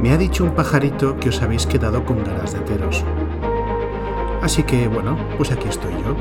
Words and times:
Me 0.00 0.12
ha 0.12 0.16
dicho 0.16 0.44
un 0.44 0.54
pajarito 0.54 1.18
que 1.18 1.30
os 1.30 1.42
habéis 1.42 1.66
quedado 1.66 2.04
con 2.04 2.22
ganas 2.22 2.52
de 2.52 2.60
teros. 2.60 3.02
Así 4.40 4.62
que 4.62 4.86
bueno, 4.86 5.18
pues 5.36 5.50
aquí 5.50 5.68
estoy 5.68 5.90
yo, 5.90 6.14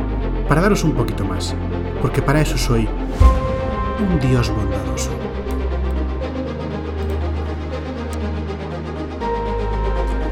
para 0.47 0.61
daros 0.61 0.83
un 0.83 0.93
poquito 0.93 1.23
más, 1.23 1.53
porque 2.01 2.23
para 2.23 2.41
eso 2.41 2.57
soy 2.57 2.89
un 3.99 4.19
dios 4.19 4.49
bondadoso. 4.49 5.11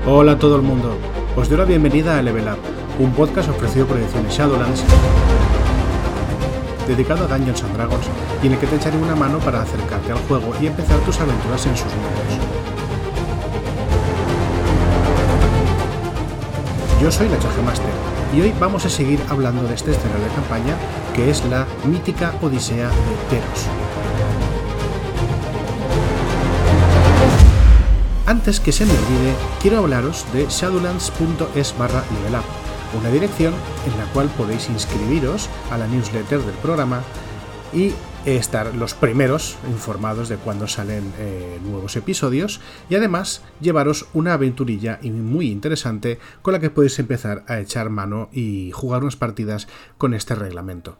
Hola 0.07 0.31
a 0.31 0.39
todo 0.39 0.55
el 0.55 0.63
mundo, 0.63 0.97
os 1.35 1.47
doy 1.47 1.59
la 1.59 1.65
bienvenida 1.65 2.17
a 2.17 2.23
Level 2.23 2.47
Up, 2.47 2.57
un 2.97 3.11
podcast 3.11 3.49
ofrecido 3.49 3.85
por 3.85 3.97
Ediciones 3.97 4.35
Shadowlands, 4.35 4.83
dedicado 6.87 7.25
a 7.25 7.27
Dungeons 7.27 7.63
and 7.63 7.75
Dragons 7.75 8.07
y 8.41 8.47
en 8.47 8.53
el 8.53 8.59
que 8.59 8.65
te 8.65 8.77
echaré 8.77 8.97
una 8.97 9.15
mano 9.15 9.37
para 9.37 9.61
acercarte 9.61 10.11
al 10.11 10.19
juego 10.27 10.51
y 10.59 10.65
empezar 10.65 10.97
tus 11.01 11.19
aventuras 11.19 11.63
en 11.67 11.77
sus 11.77 11.91
mundos. 11.93 12.54
Yo 17.05 17.11
soy 17.11 17.29
la 17.29 17.37
Chaje 17.37 17.61
Master 17.61 17.91
y 18.35 18.41
hoy 18.41 18.51
vamos 18.59 18.83
a 18.83 18.89
seguir 18.89 19.19
hablando 19.29 19.61
de 19.67 19.75
este 19.75 19.91
escenario 19.91 20.25
de 20.25 20.33
campaña 20.33 20.75
que 21.13 21.29
es 21.29 21.45
la 21.45 21.67
mítica 21.85 22.33
Odisea 22.41 22.89
de 22.89 23.15
Teros. 23.29 23.67
Antes 28.25 28.59
que 28.59 28.71
se 28.71 28.87
me 28.87 28.93
olvide, 28.93 29.35
quiero 29.61 29.77
hablaros 29.77 30.25
de 30.33 30.47
shadowlands.es 30.49 31.77
barra 31.77 32.03
level 32.11 32.39
up, 32.39 32.99
una 32.99 33.11
dirección 33.11 33.53
en 33.85 33.99
la 33.99 34.11
cual 34.11 34.27
podéis 34.29 34.67
inscribiros 34.69 35.47
a 35.69 35.77
la 35.77 35.85
newsletter 35.85 36.39
del 36.39 36.55
programa 36.55 37.03
y 37.71 37.93
estar 38.25 38.73
los 38.75 38.93
primeros 38.93 39.57
informados 39.69 40.29
de 40.29 40.37
cuando 40.37 40.67
salen 40.67 41.13
eh, 41.19 41.59
nuevos 41.63 41.95
episodios 41.95 42.59
y 42.89 42.95
además 42.95 43.43
llevaros 43.61 44.07
una 44.13 44.33
aventurilla 44.33 44.99
muy 45.03 45.51
interesante 45.51 46.19
con 46.41 46.53
la 46.53 46.59
que 46.59 46.71
podéis 46.71 46.97
empezar 46.97 47.43
a 47.47 47.59
echar 47.59 47.89
mano 47.89 48.29
y 48.31 48.71
jugar 48.71 49.03
unas 49.03 49.15
partidas 49.15 49.67
con 49.97 50.13
este 50.13 50.33
reglamento. 50.33 50.97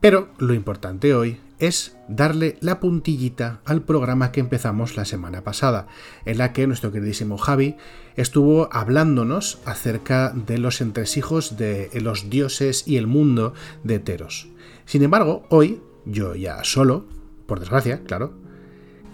Pero 0.00 0.28
lo 0.38 0.54
importante 0.54 1.12
hoy 1.14 1.40
es 1.58 1.96
darle 2.06 2.56
la 2.60 2.78
puntillita 2.78 3.60
al 3.64 3.82
programa 3.82 4.30
que 4.30 4.38
empezamos 4.38 4.96
la 4.96 5.04
semana 5.04 5.42
pasada, 5.42 5.88
en 6.24 6.38
la 6.38 6.52
que 6.52 6.68
nuestro 6.68 6.92
queridísimo 6.92 7.36
Javi 7.36 7.76
estuvo 8.14 8.68
hablándonos 8.72 9.58
acerca 9.64 10.30
de 10.30 10.58
los 10.58 10.80
entresijos 10.80 11.56
de 11.56 11.90
los 12.00 12.30
dioses 12.30 12.86
y 12.86 12.96
el 12.96 13.08
mundo 13.08 13.54
de 13.82 13.98
Teros. 13.98 14.48
Sin 14.84 15.02
embargo, 15.02 15.44
hoy, 15.50 15.82
yo 16.08 16.34
ya 16.34 16.64
solo, 16.64 17.06
por 17.46 17.60
desgracia, 17.60 18.02
claro, 18.04 18.32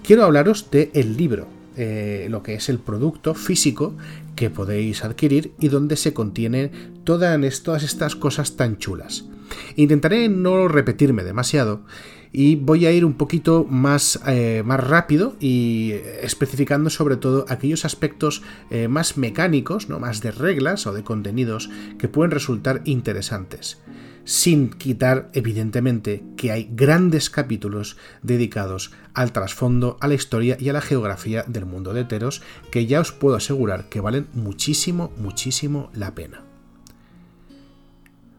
quiero 0.03 0.25
hablaros 0.25 0.71
del 0.71 0.91
el 0.95 1.17
libro, 1.17 1.47
eh, 1.77 2.29
lo 2.31 2.43
que 2.43 2.55
es 2.55 2.69
el 2.69 2.79
producto 2.79 3.35
físico 3.35 3.97
que 4.37 4.51
podéis 4.51 5.05
adquirir 5.05 5.53
y 5.59 5.69
donde 5.69 5.97
se 5.97 6.13
contienen 6.13 6.71
todas 7.05 7.83
estas 7.83 8.17
cosas 8.17 8.57
tan 8.57 8.79
chulas. 8.79 9.25
Intentaré 9.77 10.29
no 10.29 10.69
repetirme 10.69 11.25
demasiado 11.25 11.83
y 12.33 12.57
voy 12.57 12.87
a 12.87 12.91
ir 12.91 13.05
un 13.05 13.15
poquito 13.15 13.65
más, 13.65 14.21
eh, 14.27 14.63
más 14.65 14.81
rápido 14.81 15.37
y 15.39 15.93
especificando 16.21 16.91
sobre 16.91 17.17
todo 17.17 17.47
aquellos 17.49 17.85
aspectos 17.85 18.43
eh, 18.71 18.89
más 18.89 19.17
mecánicos, 19.17 19.89
¿no? 19.89 20.01
más 20.01 20.21
de 20.21 20.33
reglas 20.33 20.87
o 20.89 20.93
de 20.93 21.05
contenidos 21.05 21.71
que 21.97 22.09
pueden 22.09 22.33
resultar 22.33 22.83
interesantes. 22.85 23.79
Sin 24.25 24.71
quitar, 24.71 25.29
evidentemente, 25.35 26.25
que 26.37 26.51
hay 26.51 26.71
grandes 26.73 27.29
capítulos 27.29 27.99
dedicados 28.23 28.93
al 29.13 29.33
trasfondo, 29.33 29.99
a 30.01 30.09
la 30.09 30.15
historia 30.15 30.57
y 30.59 30.71
a 30.71 30.73
la 30.73 30.81
geografía 30.81 31.45
del 31.47 31.67
mundo 31.67 31.93
de 31.93 32.05
Teros, 32.05 32.41
que 32.71 32.87
ya 32.87 33.01
os 33.01 33.13
puedo 33.13 33.37
asegurar 33.37 33.91
que 33.91 34.01
valen 34.01 34.29
muchísimo, 34.33 35.13
muchísimo 35.19 35.91
la 35.93 36.15
pena. 36.15 36.43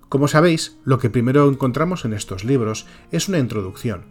Como 0.10 0.28
sabéis, 0.28 0.78
lo 0.86 0.98
que 0.98 1.12
primero 1.12 1.48
encontramos 1.50 2.04
en 2.06 2.14
estos 2.14 2.44
libros 2.44 2.88
es 3.12 3.28
una 3.28 3.38
introducción, 3.38 4.06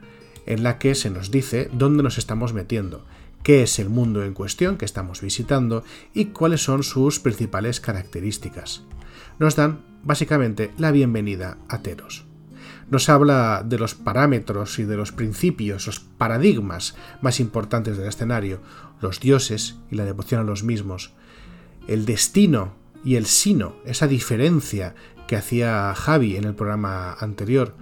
en 0.46 0.62
la 0.62 0.78
que 0.78 0.94
se 0.94 1.10
nos 1.10 1.30
dice 1.30 1.70
dónde 1.72 2.02
nos 2.02 2.18
estamos 2.18 2.52
metiendo, 2.52 3.04
qué 3.42 3.62
es 3.62 3.78
el 3.80 3.88
mundo 3.88 4.22
en 4.22 4.34
cuestión 4.34 4.76
que 4.76 4.84
estamos 4.84 5.22
visitando 5.22 5.82
y 6.12 6.26
cuáles 6.26 6.62
son 6.62 6.82
sus 6.82 7.18
principales 7.18 7.80
características. 7.80 8.82
Nos 9.38 9.56
dan 9.56 9.93
básicamente 10.04 10.72
la 10.78 10.90
bienvenida 10.92 11.58
a 11.68 11.82
Teros. 11.82 12.24
Nos 12.90 13.08
habla 13.08 13.62
de 13.64 13.78
los 13.78 13.94
parámetros 13.94 14.78
y 14.78 14.84
de 14.84 14.96
los 14.96 15.12
principios, 15.12 15.86
los 15.86 16.00
paradigmas 16.00 16.94
más 17.22 17.40
importantes 17.40 17.96
del 17.96 18.08
escenario, 18.08 18.60
los 19.00 19.20
dioses 19.20 19.76
y 19.90 19.96
la 19.96 20.04
devoción 20.04 20.40
a 20.40 20.44
los 20.44 20.62
mismos, 20.62 21.12
el 21.88 22.04
destino 22.04 22.74
y 23.04 23.16
el 23.16 23.26
sino, 23.26 23.76
esa 23.84 24.06
diferencia 24.06 24.94
que 25.26 25.36
hacía 25.36 25.94
Javi 25.94 26.36
en 26.36 26.44
el 26.44 26.54
programa 26.54 27.14
anterior, 27.14 27.74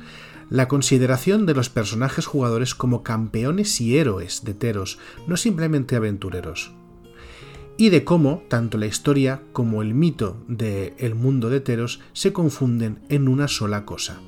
la 0.50 0.68
consideración 0.68 1.46
de 1.46 1.54
los 1.54 1.70
personajes 1.70 2.26
jugadores 2.26 2.74
como 2.74 3.02
campeones 3.02 3.80
y 3.80 3.98
héroes 3.98 4.44
de 4.44 4.54
Teros, 4.54 4.98
no 5.26 5.36
simplemente 5.36 5.96
aventureros. 5.96 6.72
Y 7.76 7.88
de 7.88 8.04
cómo 8.04 8.42
tanto 8.48 8.78
la 8.78 8.86
historia 8.86 9.42
como 9.52 9.82
el 9.82 9.94
mito 9.94 10.36
del 10.46 10.94
el 10.98 11.14
mundo 11.14 11.50
de 11.50 11.60
Teros 11.60 12.00
se 12.12 12.32
confunden 12.32 13.00
en 13.08 13.28
una 13.28 13.48
sola 13.48 13.84
cosa. 13.84 14.20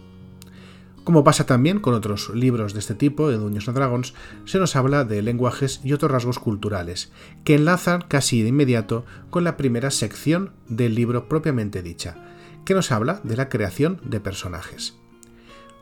Como 1.05 1.23
pasa 1.23 1.45
también 1.45 1.81
con 1.81 1.93
otros 1.93 2.31
libros 2.31 2.73
de 2.73 2.79
este 2.79 2.95
tipo, 2.95 3.29
de 3.29 3.37
Dungeons 3.37 3.69
and 3.69 3.77
Dragons, 3.77 4.15
se 4.47 4.59
nos 4.59 4.75
habla 4.75 5.05
de 5.05 5.21
lenguajes 5.21 5.83
y 5.85 5.93
otros 5.93 6.11
rasgos 6.11 6.39
culturales, 6.39 7.13
que 7.45 7.55
enlazan 7.55 8.01
casi 8.09 8.41
de 8.41 8.49
inmediato 8.49 9.05
con 9.29 9.45
la 9.45 9.59
primera 9.59 9.91
sección 9.91 10.53
del 10.67 10.95
libro 10.95 11.29
propiamente 11.29 11.83
dicha, 11.83 12.17
que 12.65 12.73
nos 12.73 12.91
habla 12.91 13.21
de 13.23 13.37
la 13.37 13.51
creación 13.51 14.01
de 14.03 14.21
personajes. 14.21 14.95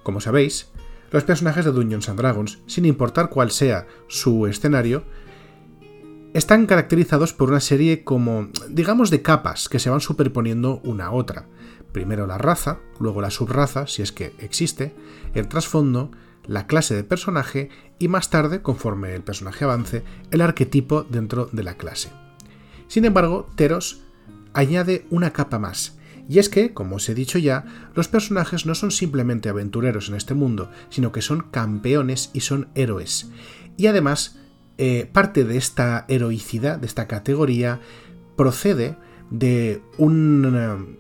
Como 0.03 0.21
sabéis, 0.21 0.73
los 1.13 1.23
personajes 1.23 1.65
de 1.65 1.71
Dungeons 1.71 2.09
and 2.09 2.19
Dragons, 2.19 2.59
sin 2.67 2.85
importar 2.85 3.31
cuál 3.31 3.53
sea 3.53 3.87
su 4.09 4.49
escenario, 4.49 5.05
están 6.35 6.67
caracterizados 6.67 7.33
por 7.33 7.51
una 7.51 7.61
serie 7.61 8.05
como, 8.05 8.49
digamos, 8.69 9.11
de 9.11 9.23
capas 9.23 9.69
que 9.69 9.79
se 9.79 9.91
van 9.91 10.01
superponiendo 10.01 10.81
una 10.85 11.07
a 11.07 11.11
otra. 11.13 11.47
Primero 11.93 12.27
la 12.27 12.39
raza, 12.39 12.79
luego 12.99 13.21
la 13.21 13.31
subraza, 13.31 13.87
si 13.87 14.03
es 14.03 14.13
que 14.13 14.35
existe, 14.39 14.95
el 15.35 15.49
trasfondo, 15.49 16.11
la 16.47 16.67
clase 16.67 16.95
de 16.95 17.05
personaje 17.05 17.69
y 17.99 18.09
más 18.09 18.31
tarde, 18.31 18.63
conforme 18.63 19.15
el 19.15 19.23
personaje 19.23 19.65
avance, 19.65 20.03
el 20.31 20.41
arquetipo 20.41 21.03
dentro 21.03 21.49
de 21.53 21.63
la 21.63 21.77
clase. 21.77 22.11
Sin 22.89 23.05
embargo, 23.05 23.49
Teros 23.55 24.03
añade 24.55 25.07
una 25.11 25.33
capa 25.33 25.59
más, 25.59 25.99
y 26.29 26.39
es 26.39 26.49
que, 26.49 26.73
como 26.73 26.97
os 26.97 27.09
he 27.09 27.15
dicho 27.15 27.39
ya, 27.39 27.91
los 27.95 28.09
personajes 28.09 28.65
no 28.65 28.75
son 28.75 28.91
simplemente 28.91 29.49
aventureros 29.49 30.09
en 30.09 30.15
este 30.15 30.35
mundo, 30.35 30.71
sino 30.89 31.13
que 31.13 31.21
son 31.21 31.43
campeones 31.51 32.31
y 32.33 32.41
son 32.41 32.69
héroes. 32.75 33.31
Y 33.77 33.87
además, 33.87 34.39
eh, 34.79 35.09
parte 35.13 35.45
de 35.45 35.57
esta 35.57 36.05
heroicidad, 36.09 36.79
de 36.79 36.87
esta 36.87 37.07
categoría, 37.07 37.81
procede 38.37 38.97
de 39.31 39.83
un, 39.99 40.99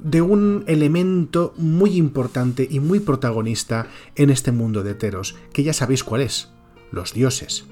de 0.00 0.22
un 0.22 0.64
elemento 0.66 1.54
muy 1.56 1.96
importante 1.96 2.66
y 2.70 2.80
muy 2.80 3.00
protagonista 3.00 3.86
en 4.14 4.30
este 4.30 4.52
mundo 4.52 4.82
de 4.82 4.94
Teros, 4.94 5.36
que 5.52 5.62
ya 5.62 5.72
sabéis 5.72 6.04
cuál 6.04 6.22
es, 6.22 6.50
los 6.92 7.14
dioses. 7.14 7.66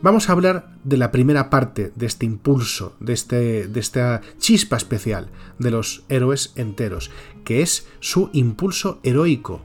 Vamos 0.00 0.28
a 0.28 0.32
hablar 0.32 0.76
de 0.84 0.96
la 0.96 1.10
primera 1.10 1.50
parte 1.50 1.90
de 1.96 2.06
este 2.06 2.24
impulso, 2.24 2.94
de, 3.00 3.12
este, 3.12 3.66
de 3.66 3.80
esta 3.80 4.20
chispa 4.38 4.76
especial 4.76 5.28
de 5.58 5.72
los 5.72 6.04
héroes 6.08 6.52
enteros, 6.54 7.10
que 7.44 7.62
es 7.62 7.88
su 7.98 8.30
impulso 8.32 9.00
heroico, 9.02 9.60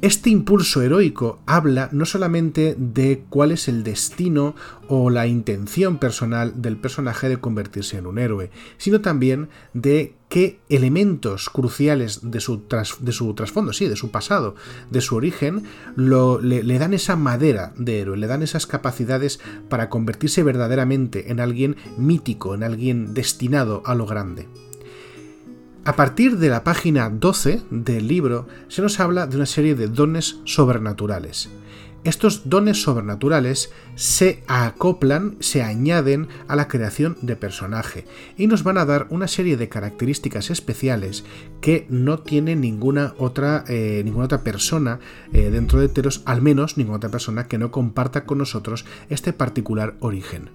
este 0.00 0.30
impulso 0.30 0.80
heroico 0.80 1.40
habla 1.44 1.88
no 1.90 2.04
solamente 2.06 2.76
de 2.78 3.24
cuál 3.28 3.50
es 3.50 3.66
el 3.66 3.82
destino 3.82 4.54
o 4.86 5.10
la 5.10 5.26
intención 5.26 5.98
personal 5.98 6.62
del 6.62 6.76
personaje 6.76 7.28
de 7.28 7.38
convertirse 7.38 7.98
en 7.98 8.06
un 8.06 8.18
héroe, 8.18 8.50
sino 8.76 9.00
también 9.00 9.48
de 9.74 10.14
qué 10.28 10.60
elementos 10.68 11.50
cruciales 11.50 12.30
de 12.30 12.38
su, 12.40 12.60
trasfondo, 12.60 13.72
sí, 13.72 13.88
de 13.88 13.96
su 13.96 14.12
pasado, 14.12 14.54
de 14.90 15.00
su 15.00 15.16
origen, 15.16 15.64
le, 15.96 16.62
le 16.62 16.78
dan 16.78 16.94
esa 16.94 17.16
madera 17.16 17.72
de 17.76 18.00
héroe, 18.00 18.16
le 18.16 18.28
dan 18.28 18.42
esas 18.42 18.68
capacidades 18.68 19.40
para 19.68 19.88
convertirse 19.88 20.44
verdaderamente 20.44 21.32
en 21.32 21.40
alguien 21.40 21.76
mítico, 21.96 22.54
en 22.54 22.62
alguien 22.62 23.14
destinado 23.14 23.82
a 23.84 23.96
lo 23.96 24.06
grande. 24.06 24.46
A 25.88 25.96
partir 25.96 26.36
de 26.36 26.50
la 26.50 26.64
página 26.64 27.08
12 27.08 27.62
del 27.70 28.08
libro 28.08 28.46
se 28.68 28.82
nos 28.82 29.00
habla 29.00 29.26
de 29.26 29.36
una 29.36 29.46
serie 29.46 29.74
de 29.74 29.88
dones 29.88 30.36
sobrenaturales. 30.44 31.48
Estos 32.04 32.50
dones 32.50 32.82
sobrenaturales 32.82 33.72
se 33.94 34.42
acoplan, 34.48 35.38
se 35.40 35.62
añaden 35.62 36.28
a 36.46 36.56
la 36.56 36.68
creación 36.68 37.16
de 37.22 37.36
personaje 37.36 38.04
y 38.36 38.48
nos 38.48 38.64
van 38.64 38.76
a 38.76 38.84
dar 38.84 39.06
una 39.08 39.28
serie 39.28 39.56
de 39.56 39.70
características 39.70 40.50
especiales 40.50 41.24
que 41.62 41.86
no 41.88 42.18
tiene 42.18 42.54
ninguna 42.54 43.14
otra, 43.16 43.64
eh, 43.66 44.02
ninguna 44.04 44.26
otra 44.26 44.44
persona 44.44 45.00
eh, 45.32 45.48
dentro 45.48 45.80
de 45.80 45.88
Teros, 45.88 46.20
al 46.26 46.42
menos 46.42 46.76
ninguna 46.76 46.98
otra 46.98 47.10
persona 47.10 47.48
que 47.48 47.56
no 47.56 47.70
comparta 47.70 48.26
con 48.26 48.36
nosotros 48.36 48.84
este 49.08 49.32
particular 49.32 49.94
origen. 50.00 50.50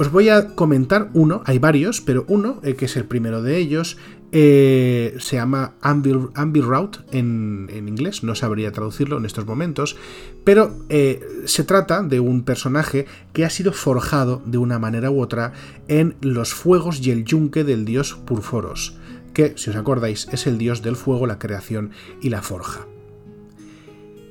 Os 0.00 0.10
voy 0.10 0.30
a 0.30 0.54
comentar 0.54 1.10
uno, 1.12 1.42
hay 1.44 1.58
varios, 1.58 2.00
pero 2.00 2.24
uno, 2.26 2.58
eh, 2.62 2.74
que 2.74 2.86
es 2.86 2.96
el 2.96 3.04
primero 3.04 3.42
de 3.42 3.58
ellos, 3.58 3.98
eh, 4.32 5.14
se 5.18 5.36
llama 5.36 5.74
Ambir, 5.82 6.16
Route 6.64 7.00
en, 7.12 7.68
inglés, 7.70 8.22
no 8.22 8.34
sabría 8.34 8.72
traducirlo 8.72 9.18
en 9.18 9.26
estos 9.26 9.44
momentos, 9.44 9.98
pero 10.42 10.74
eh, 10.88 11.20
se 11.44 11.64
trata 11.64 12.02
de 12.02 12.18
un 12.18 12.44
personaje 12.44 13.04
que 13.34 13.44
ha 13.44 13.50
sido 13.50 13.74
forjado 13.74 14.40
de 14.46 14.56
una 14.56 14.78
manera 14.78 15.10
u 15.10 15.20
otra 15.20 15.52
en 15.86 16.16
los 16.22 16.54
fuegos 16.54 17.06
y 17.06 17.10
el 17.10 17.26
yunque 17.26 17.62
del 17.62 17.84
dios 17.84 18.14
Purforos, 18.24 18.96
que, 19.34 19.52
si 19.58 19.68
os 19.68 19.76
acordáis, 19.76 20.28
es 20.32 20.46
el 20.46 20.56
dios 20.56 20.80
del 20.80 20.96
fuego, 20.96 21.26
la 21.26 21.38
creación 21.38 21.90
y 22.22 22.30
la 22.30 22.40
forja. 22.40 22.86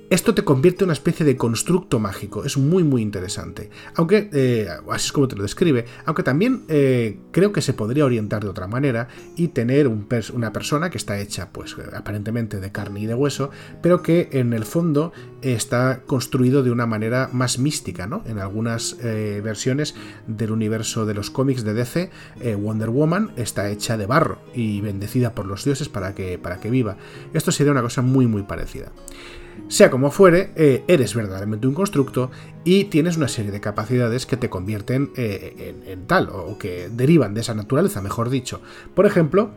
Esto 0.09 0.33
te 0.33 0.43
convierte 0.43 0.83
en 0.83 0.87
una 0.87 0.93
especie 0.93 1.23
de 1.23 1.37
constructo 1.37 1.99
mágico, 1.99 2.43
es 2.43 2.57
muy 2.57 2.83
muy 2.83 3.03
interesante. 3.03 3.69
Aunque, 3.93 4.27
eh, 4.33 4.67
así 4.89 5.05
es 5.05 5.11
como 5.11 5.27
te 5.27 5.35
lo 5.35 5.43
describe, 5.43 5.85
aunque 6.03 6.23
también 6.23 6.63
eh, 6.67 7.19
creo 7.29 7.51
que 7.51 7.61
se 7.61 7.73
podría 7.73 8.05
orientar 8.05 8.43
de 8.43 8.49
otra 8.49 8.65
manera 8.65 9.07
y 9.35 9.49
tener 9.49 9.87
una 9.87 10.51
persona 10.51 10.89
que 10.89 10.97
está 10.97 11.19
hecha 11.19 11.49
pues 11.51 11.75
aparentemente 11.93 12.59
de 12.59 12.71
carne 12.71 13.01
y 13.01 13.05
de 13.05 13.13
hueso, 13.13 13.51
pero 13.83 14.01
que 14.01 14.29
en 14.31 14.53
el 14.53 14.65
fondo 14.65 15.13
está 15.43 16.01
construido 16.07 16.63
de 16.63 16.71
una 16.71 16.87
manera 16.87 17.29
más 17.31 17.59
mística, 17.59 18.07
¿no? 18.07 18.23
En 18.25 18.39
algunas 18.39 18.97
eh, 19.03 19.41
versiones 19.43 19.93
del 20.25 20.51
universo 20.51 21.05
de 21.05 21.13
los 21.13 21.29
cómics 21.29 21.63
de 21.63 21.75
DC, 21.75 22.09
Wonder 22.57 22.89
Woman 22.89 23.31
está 23.35 23.69
hecha 23.69 23.95
de 23.95 24.07
barro 24.07 24.39
y 24.55 24.81
bendecida 24.81 25.35
por 25.35 25.45
los 25.45 25.65
dioses 25.65 25.87
para 25.87 26.15
que, 26.15 26.39
para 26.39 26.59
que 26.59 26.71
viva. 26.71 26.97
Esto 27.35 27.51
sería 27.51 27.71
una 27.71 27.83
cosa 27.83 28.01
muy 28.01 28.25
muy 28.25 28.41
parecida. 28.41 28.91
Sea 29.69 29.91
como 29.91 30.09
fuere, 30.09 30.51
eh, 30.55 30.83
eres 30.87 31.13
verdaderamente 31.13 31.67
un 31.67 31.75
constructo 31.75 32.31
y 32.63 32.85
tienes 32.85 33.17
una 33.17 33.27
serie 33.27 33.51
de 33.51 33.61
capacidades 33.61 34.25
que 34.25 34.35
te 34.35 34.49
convierten 34.49 35.11
eh, 35.15 35.75
en, 35.85 36.07
tal, 36.07 36.29
o 36.29 36.57
que 36.57 36.89
derivan 36.91 37.35
de 37.35 37.41
esa 37.41 37.53
naturaleza, 37.53 38.01
mejor 38.01 38.31
dicho. 38.31 38.61
Por 38.95 39.05
ejemplo, 39.05 39.51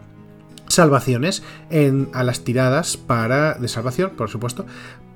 salvaciones 0.68 1.42
en, 1.70 2.10
a 2.12 2.24
las 2.24 2.44
tiradas 2.44 2.98
para, 2.98 3.54
de 3.54 3.68
salvación, 3.68 4.10
por 4.10 4.28
supuesto, 4.28 4.66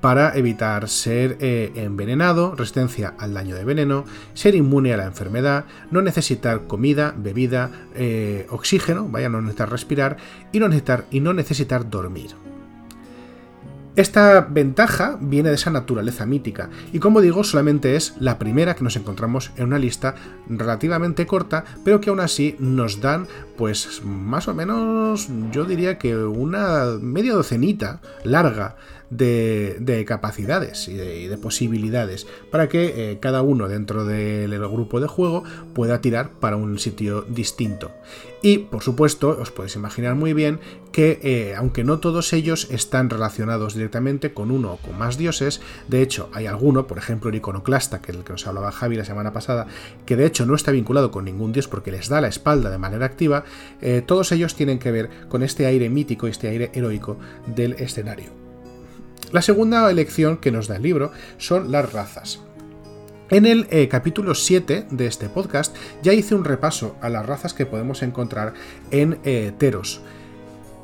para 0.01 0.35
evitar 0.35 0.89
ser 0.89 1.37
eh, 1.41 1.73
envenenado, 1.75 2.55
resistencia 2.55 3.13
al 3.19 3.35
daño 3.35 3.55
de 3.55 3.65
veneno, 3.65 4.03
ser 4.33 4.55
inmune 4.55 4.95
a 4.95 4.97
la 4.97 5.05
enfermedad, 5.05 5.65
no 5.91 6.01
necesitar 6.01 6.65
comida, 6.65 7.13
bebida, 7.15 7.69
oxígeno, 8.49 9.07
vaya, 9.07 9.29
no 9.29 9.41
necesitar 9.41 9.69
respirar 9.69 10.17
y 10.51 10.59
no 10.59 10.67
necesitar, 10.69 11.05
y 11.11 11.19
no 11.19 11.33
necesitar 11.33 11.87
dormir. 11.87 12.46
Esta 13.97 14.41
ventaja 14.41 15.17
viene 15.19 15.49
de 15.49 15.55
esa 15.55 15.71
naturaleza 15.71 16.27
mítica, 16.27 16.69
y 16.93 16.99
como 16.99 17.19
digo, 17.19 17.43
solamente 17.43 17.95
es 17.95 18.13
la 18.19 18.37
primera 18.37 18.75
que 18.75 18.83
nos 18.83 18.95
encontramos 18.95 19.49
en 19.57 19.65
una 19.65 19.79
lista 19.79 20.13
relativamente 20.47 21.25
corta, 21.25 21.65
pero 21.83 21.99
que 21.99 22.11
aún 22.11 22.19
así 22.19 22.55
nos 22.59 23.01
dan, 23.01 23.25
pues 23.57 24.03
más 24.05 24.47
o 24.47 24.53
menos, 24.53 25.29
yo 25.51 25.65
diría 25.65 25.97
que 25.97 26.15
una 26.15 26.99
media 27.01 27.33
docenita 27.33 27.99
larga 28.23 28.75
de, 29.09 30.05
capacidades 30.07 30.87
y 30.87 30.95
de, 30.95 31.37
posibilidades 31.37 32.27
para 32.51 32.67
que 32.67 33.11
eh, 33.11 33.19
cada 33.19 33.41
uno 33.41 33.67
dentro 33.67 34.05
del 34.05 34.57
grupo 34.67 34.99
de 34.99 35.07
juego 35.07 35.43
pueda 35.73 36.01
tirar 36.01 36.31
para 36.39 36.55
un 36.55 36.79
sitio 36.79 37.21
distinto. 37.21 37.91
Y 38.41 38.59
por 38.59 38.83
supuesto, 38.83 39.37
os 39.39 39.51
podéis 39.51 39.75
imaginar 39.75 40.15
muy 40.15 40.33
bien 40.33 40.59
que 40.91 41.19
eh, 41.23 41.55
aunque 41.55 41.83
no 41.83 41.99
todos 41.99 42.33
ellos 42.33 42.67
están 42.69 43.09
relacionados 43.09 43.73
directamente 43.73 44.33
con 44.33 44.51
uno 44.51 44.73
o 44.73 44.77
con 44.77 44.97
más 44.97 45.17
dioses, 45.17 45.61
de 45.87 46.01
hecho 46.01 46.29
hay 46.33 46.45
alguno, 46.45 46.87
por 46.87 46.97
ejemplo 46.97 47.29
el 47.29 47.35
iconoclasta, 47.35 48.01
que 48.01 48.11
es 48.11 48.17
el 48.17 48.23
que 48.23 48.33
nos 48.33 48.45
hablaba 48.47 48.71
Javi 48.71 48.95
la 48.95 49.05
semana 49.05 49.33
pasada, 49.33 49.67
que 50.05 50.15
de 50.15 50.25
hecho 50.25 50.45
no 50.45 50.55
está 50.55 50.71
vinculado 50.71 51.11
con 51.11 51.25
ningún 51.25 51.51
dios 51.51 51.67
porque 51.67 51.91
les 51.91 52.09
da 52.09 52.21
la 52.21 52.27
espalda 52.27 52.69
de 52.69 52.77
manera 52.77 53.05
activa, 53.05 53.43
eh, 53.81 54.03
todos 54.05 54.31
ellos 54.31 54.55
tienen 54.55 54.79
que 54.79 54.91
ver 54.91 55.09
con 55.29 55.43
este 55.43 55.65
aire 55.65 55.89
mítico, 55.89 56.27
este 56.27 56.47
aire 56.47 56.71
heroico 56.73 57.17
del 57.47 57.73
escenario. 57.73 58.46
La 59.31 59.41
segunda 59.41 59.89
elección 59.91 60.37
que 60.37 60.51
nos 60.51 60.67
da 60.67 60.77
el 60.77 60.83
libro 60.83 61.11
son 61.37 61.71
las 61.71 61.91
razas. 61.91 62.41
En 63.29 63.45
el 63.45 63.67
eh, 63.71 63.89
capítulo 63.89 64.33
7 64.33 64.87
de 64.89 65.05
este 65.05 65.27
podcast 65.27 65.75
ya 66.01 66.13
hice 66.13 66.33
un 66.33 66.45
repaso 66.45 66.95
a 67.01 67.09
las 67.09 67.25
razas 67.25 67.53
que 67.53 67.65
podemos 67.65 68.03
encontrar 68.03 68.53
en 68.89 69.19
eh, 69.25 69.51
Teros. 69.57 70.01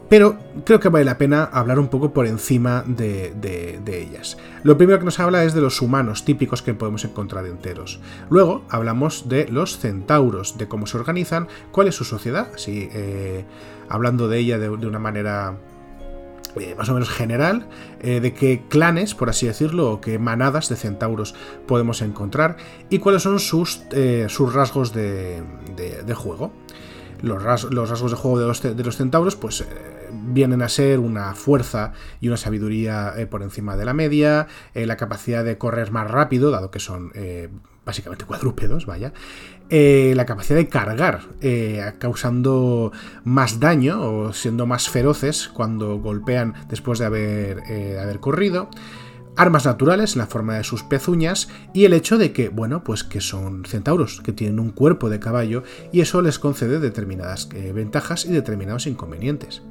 Pero 0.10 0.38
creo 0.66 0.82
que 0.82 0.90
vale 0.90 1.06
la 1.06 1.18
pena 1.18 1.46
hablar 1.46 1.80
un 1.80 1.88
poco 1.88 2.12
por 2.12 2.28
encima 2.28 2.84
de, 2.86 3.82
ellas. 3.88 4.38
Lo 4.62 4.78
primero 4.78 5.00
que 5.00 5.06
nos 5.06 5.22
habla 5.22 5.46
es 5.46 5.54
de 5.54 5.62
los 5.62 5.82
humanos 5.82 6.26
típicos 6.26 6.62
que 6.62 6.74
podemos 6.74 7.06
encontrar 7.06 7.46
en 7.46 7.58
Teros. 7.58 8.02
Luego 8.30 8.66
hablamos 8.70 9.30
de 9.30 9.48
los 9.48 9.80
centauros, 9.80 10.58
de 10.58 10.68
cómo 10.68 10.86
se 10.86 10.98
organizan, 10.98 11.48
cuál 11.72 11.88
es 11.88 11.96
su 11.96 12.04
sociedad, 12.04 12.50
así 12.54 12.90
eh, 12.92 13.46
hablando 13.88 14.28
de 14.28 14.40
ella 14.40 14.60
de 14.60 14.70
una 14.70 15.00
manera 15.00 15.56
eh, 16.60 16.76
más 16.78 16.90
o 16.90 16.94
menos 16.94 17.10
general 17.10 17.68
eh, 18.02 18.20
de 18.20 18.34
qué 18.34 18.64
clanes, 18.70 19.16
por 19.16 19.30
así 19.30 19.48
decirlo, 19.48 19.92
o 19.92 20.02
qué 20.02 20.20
manadas 20.20 20.70
de 20.70 20.76
centauros 20.76 21.34
podemos 21.68 22.02
encontrar 22.02 22.58
y 22.90 23.00
cuáles 23.00 23.24
son 23.24 23.40
sus, 23.40 23.82
eh, 23.92 24.28
sus 24.30 24.54
rasgos 24.54 24.94
de, 24.94 25.44
juego. 26.16 26.54
Los, 27.22 27.42
rasgos 27.42 28.12
de 28.12 28.18
juego 28.18 28.40
de 28.40 28.84
los, 28.84 28.98
centauros, 28.98 29.36
pues 29.36 29.66
vienen 30.12 30.62
a 30.62 30.70
ser 30.70 31.00
una 31.00 31.34
fuerza 31.36 31.94
y 32.20 32.28
una 32.28 32.38
sabiduría 32.38 33.14
por 33.30 33.42
encima 33.44 33.78
de 33.78 33.86
la 33.86 33.94
media, 33.94 34.48
la 34.74 34.98
capacidad 34.98 35.44
de 35.44 35.58
correr 35.58 35.92
más 35.92 36.12
rápido, 36.12 36.52
dado 36.52 36.70
que 36.70 36.80
son 36.80 37.14
básicamente 37.86 38.26
cuadrúpedos, 38.26 38.86
vaya, 38.86 39.14
eh, 39.70 40.14
la 40.16 40.26
capacidad 40.26 40.58
de 40.58 40.68
cargar, 40.68 41.22
eh, 41.42 41.94
causando 42.00 42.92
más 43.24 43.60
daño 43.60 44.02
o 44.02 44.34
siendo 44.34 44.66
más 44.66 44.90
feroces 44.90 45.48
cuando 45.48 46.00
golpean 46.00 46.54
después 46.70 47.00
de 47.00 47.06
haber, 47.06 47.64
eh, 47.70 48.00
haber 48.02 48.20
corrido 48.20 48.70
armas 49.36 49.66
naturales 49.66 50.14
en 50.14 50.20
la 50.20 50.28
forma 50.28 50.58
de 50.58 50.64
sus 50.64 50.84
pezuñas 50.84 51.50
y 51.74 51.86
el 51.86 51.94
hecho 51.94 52.20
de 52.20 52.34
que, 52.34 52.50
bueno, 52.50 52.84
pues 52.84 53.04
que 53.04 53.20
son 53.20 53.66
centauros, 53.66 54.22
que 54.22 54.32
tienen 54.32 54.60
un 54.60 54.70
cuerpo 54.70 55.10
de 55.10 55.20
caballo 55.20 55.64
y 55.92 56.02
eso 56.02 56.22
les 56.22 56.38
concede 56.38 56.80
determinadas 56.80 57.50
ventajas 57.50 58.26
y 58.26 58.32
determinados 58.32 58.86
inconvenientes. 58.86 59.64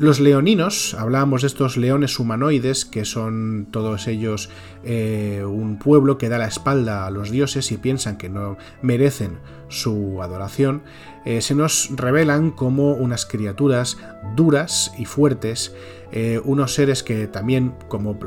Los 0.00 0.18
leoninos, 0.18 0.94
hablábamos 0.94 1.42
de 1.42 1.48
estos 1.48 1.76
leones 1.76 2.18
humanoides, 2.18 2.86
que 2.86 3.04
son 3.04 3.66
todos 3.70 4.08
ellos 4.08 4.48
eh, 4.82 5.44
un 5.46 5.78
pueblo 5.78 6.16
que 6.16 6.30
da 6.30 6.38
la 6.38 6.46
espalda 6.46 7.04
a 7.04 7.10
los 7.10 7.30
dioses 7.30 7.70
y 7.70 7.76
piensan 7.76 8.16
que 8.16 8.30
no 8.30 8.56
merecen 8.80 9.40
su 9.68 10.22
adoración, 10.22 10.80
eh, 11.26 11.42
se 11.42 11.54
nos 11.54 11.90
revelan 11.94 12.50
como 12.50 12.94
unas 12.94 13.26
criaturas 13.26 13.98
duras 14.34 14.90
y 14.96 15.04
fuertes, 15.04 15.74
eh, 16.12 16.40
unos 16.46 16.72
seres 16.72 17.02
que 17.02 17.26
también, 17.26 17.74
como, 17.88 18.18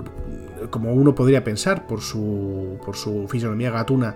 como 0.69 0.93
uno 0.93 1.15
podría 1.15 1.43
pensar 1.43 1.87
por 1.87 2.01
su, 2.01 2.77
por 2.85 2.95
su 2.95 3.27
fisonomía 3.27 3.71
gatuna, 3.71 4.13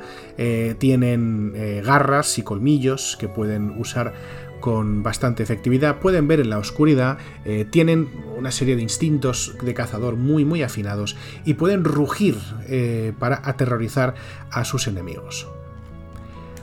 tienen 0.77 1.81
garras 1.83 2.37
y 2.37 2.43
colmillos 2.43 3.17
que 3.19 3.27
pueden 3.27 3.71
usar 3.79 4.13
con 4.59 5.03
bastante 5.03 5.43
efectividad, 5.43 5.99
pueden 5.99 6.27
ver 6.27 6.39
en 6.39 6.49
la 6.49 6.57
oscuridad, 6.57 7.17
eh, 7.45 7.65
tienen 7.69 8.09
una 8.37 8.51
serie 8.51 8.75
de 8.75 8.81
instintos 8.81 9.55
de 9.61 9.73
cazador 9.73 10.15
muy 10.15 10.45
muy 10.45 10.63
afinados 10.63 11.15
y 11.45 11.55
pueden 11.55 11.83
rugir 11.83 12.37
eh, 12.67 13.13
para 13.19 13.41
aterrorizar 13.43 14.15
a 14.51 14.65
sus 14.65 14.87
enemigos. 14.87 15.47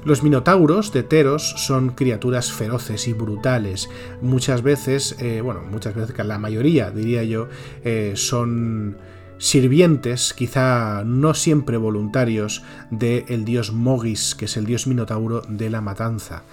Los 0.05 0.23
minotauros 0.23 0.93
de 0.93 1.03
Teros 1.03 1.55
son 1.57 1.91
criaturas 1.91 2.53
feroces 2.53 3.09
y 3.09 3.15
brutales. 3.15 3.89
Muchas 4.21 4.63
veces, 4.63 5.17
eh, 5.19 5.41
bueno, 5.41 5.63
muchas 5.63 5.95
veces, 5.95 6.15
la 6.27 6.39
mayoría 6.39 6.91
diría 6.91 7.25
yo, 7.25 7.49
son 8.13 8.99
sirvientes, 9.39 10.33
quizá 10.33 11.05
no 11.05 11.35
siempre 11.35 11.77
voluntarios, 11.77 12.63
del 12.91 13.45
dios 13.45 13.73
Mogis, 13.73 14.35
que 14.35 14.47
es 14.47 14.57
el 14.57 14.65
dios 14.65 14.87
minotauro 14.87 15.43
de 15.49 15.71
la 15.71 15.81
matanza. 15.81 16.45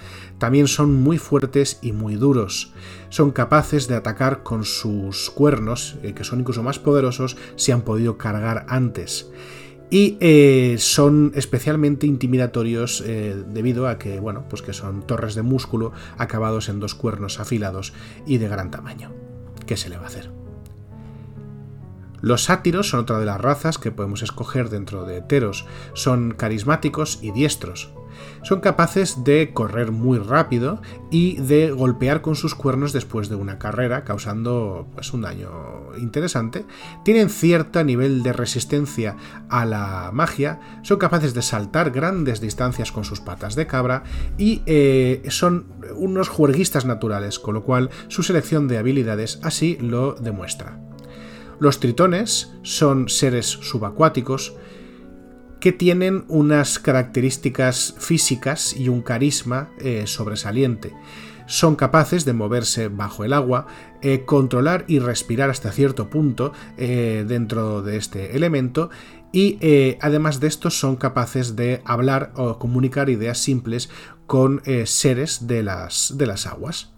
También 0.42 0.68
son 0.68 0.96
muy 0.96 1.20
fuertes 1.20 1.78
y 1.84 1.92
muy 1.92 2.16
duros. 2.16 2.74
Son 3.10 3.30
capaces 3.30 3.88
de 3.88 3.94
atacar 3.94 4.42
con 4.42 4.66
sus 4.66 5.30
cuernos, 5.30 5.98
eh, 6.02 6.14
que 6.14 6.24
son 6.24 6.40
incluso 6.40 6.64
más 6.64 6.80
poderosos 6.80 7.38
si 7.56 7.72
han 7.72 7.84
podido 7.84 8.18
cargar 8.18 8.66
antes. 8.68 9.30
y 9.92 10.18
eh, 10.20 10.78
son 10.80 11.32
especialmente 11.36 12.08
intimidatorios 12.08 13.04
eh, 13.06 13.44
debido 13.50 13.88
a 13.88 14.00
que, 14.00 14.20
bueno, 14.20 14.46
pues 14.50 14.64
que 14.64 14.74
son 14.74 15.06
torres 15.06 15.36
de 15.36 15.44
músculo 15.44 15.92
acabados 16.18 16.70
en 16.70 16.80
dos 16.80 16.96
cuernos 16.96 17.40
afilados 17.40 17.94
y 18.26 18.40
de 18.40 18.48
gran 18.48 18.72
tamaño. 18.72 19.12
¿Qué 19.68 19.78
se 19.78 19.90
le 19.90 19.98
va 19.98 20.06
a 20.06 20.08
hacer? 20.08 20.32
Los 22.22 22.46
sátiros 22.46 22.90
son 22.90 23.02
otra 23.02 23.20
de 23.20 23.26
las 23.26 23.40
razas 23.40 23.78
que 23.78 23.92
podemos 23.92 24.24
escoger 24.24 24.70
dentro 24.70 25.06
de 25.06 25.18
heteros. 25.18 25.68
Son 25.94 26.32
carismáticos 26.32 27.20
y 27.22 27.32
diestros. 27.32 27.94
Son 28.44 28.60
capaces 28.60 29.24
de 29.24 29.54
correr 29.54 29.92
muy 29.92 30.18
rápido 30.18 30.82
y 31.10 31.38
de 31.38 31.72
golpear 31.72 32.22
con 32.22 32.36
sus 32.36 32.56
cuernos 32.56 32.94
después 32.94 33.30
de 33.30 33.36
una 33.36 33.60
carrera, 33.60 34.04
causando 34.04 34.88
pues, 34.94 35.14
un 35.14 35.22
daño 35.22 35.50
interesante. 35.98 36.66
Tienen 37.04 37.30
cierto 37.30 37.84
nivel 37.84 38.24
de 38.24 38.34
resistencia 38.34 39.16
a 39.50 39.66
la 39.66 40.10
magia, 40.14 40.60
son 40.82 40.98
capaces 40.98 41.34
de 41.34 41.42
saltar 41.42 41.92
grandes 41.92 42.42
distancias 42.42 42.92
con 42.92 43.04
sus 43.04 43.20
patas 43.20 43.56
de 43.56 43.68
cabra 43.68 44.04
y 44.38 44.62
eh, 44.66 45.24
son 45.30 45.66
unos 45.96 46.30
juerguistas 46.30 46.86
naturales, 46.86 47.40
con 47.40 47.54
lo 47.54 47.64
cual 47.64 47.90
su 48.08 48.24
selección 48.24 48.68
de 48.68 48.78
habilidades 48.78 49.40
así 49.44 49.78
lo 49.80 50.14
demuestra. 50.14 50.80
Los 51.60 51.80
tritones 51.80 52.52
son 52.64 53.08
seres 53.08 53.46
subacuáticos 53.46 54.56
que 55.62 55.72
tienen 55.72 56.26
unas 56.28 56.80
características 56.80 57.96
físicas 57.98 58.76
y 58.76 58.90
un 58.90 59.02
carisma 59.02 59.70
eh, 59.80 60.04
sobresaliente. 60.08 60.92
Son 61.46 61.76
capaces 61.76 62.26
de 62.26 62.34
moverse 62.34 62.88
bajo 62.88 63.24
el 63.24 63.32
agua, 63.32 63.68
eh, 64.02 64.26
controlar 64.26 64.86
y 64.88 65.00
respirar 65.00 65.50
hasta 65.50 65.72
cierto 65.72 66.10
punto 66.10 66.52
eh, 66.78 67.24
dentro 67.28 67.82
de 67.84 67.98
este 67.98 68.36
elemento 68.36 68.90
y 69.34 69.60
además 70.02 70.42
de 70.42 70.48
esto 70.48 70.70
son 70.70 70.98
capaces 70.98 71.56
de 71.56 71.82
hablar 71.86 72.34
o 72.36 72.60
comunicar 72.60 73.10
ideas 73.10 73.38
simples 73.38 73.90
con 74.28 74.62
seres 74.84 75.48
de 75.48 75.64
las, 75.64 76.18
de 76.18 76.26
las 76.26 76.48
aguas. 76.48 76.91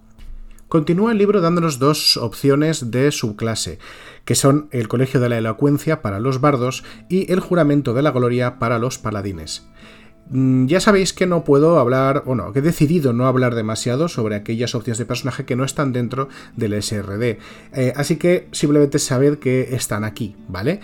Continúa 0.74 1.12
el 1.12 1.20
libro 1.20 1.40
dándonos 1.40 1.78
dos 1.78 2.18
opciones 2.18 2.90
de 2.90 3.12
subclase, 3.12 3.78
que 4.26 4.34
son 4.34 4.70
el 4.72 4.88
Colegio 4.88 5.20
de 5.20 5.30
la 5.30 5.38
Elocuencia 5.38 6.02
para 6.02 6.20
los 6.20 6.42
bardos 6.42 6.84
y 7.10 7.32
el 7.32 7.42
Juramento 7.42 7.94
de 7.94 8.02
la 8.02 8.10
Gloria 8.10 8.58
para 8.58 8.80
los 8.80 8.98
paladines. 8.98 9.68
Mm, 10.32 10.66
ya 10.66 10.80
sabéis 10.80 11.14
que 11.14 11.28
no 11.28 11.44
puedo 11.44 11.78
hablar, 11.78 12.24
o 12.26 12.34
no, 12.34 12.54
que 12.54 12.58
he 12.58 12.64
decidido 12.64 13.14
no 13.14 13.28
hablar 13.28 13.54
demasiado 13.54 14.08
sobre 14.08 14.34
aquellas 14.34 14.74
opciones 14.74 14.98
de 14.98 15.06
personaje 15.06 15.46
que 15.46 15.56
no 15.56 15.64
están 15.64 15.94
dentro 15.94 16.28
del 16.56 16.82
SRD. 16.82 17.38
Eh, 17.74 17.94
así 17.96 18.16
que 18.16 18.48
simplemente 18.52 18.98
sabed 18.98 19.38
que 19.38 19.76
están 19.76 20.04
aquí, 20.04 20.36
¿vale? 20.48 20.80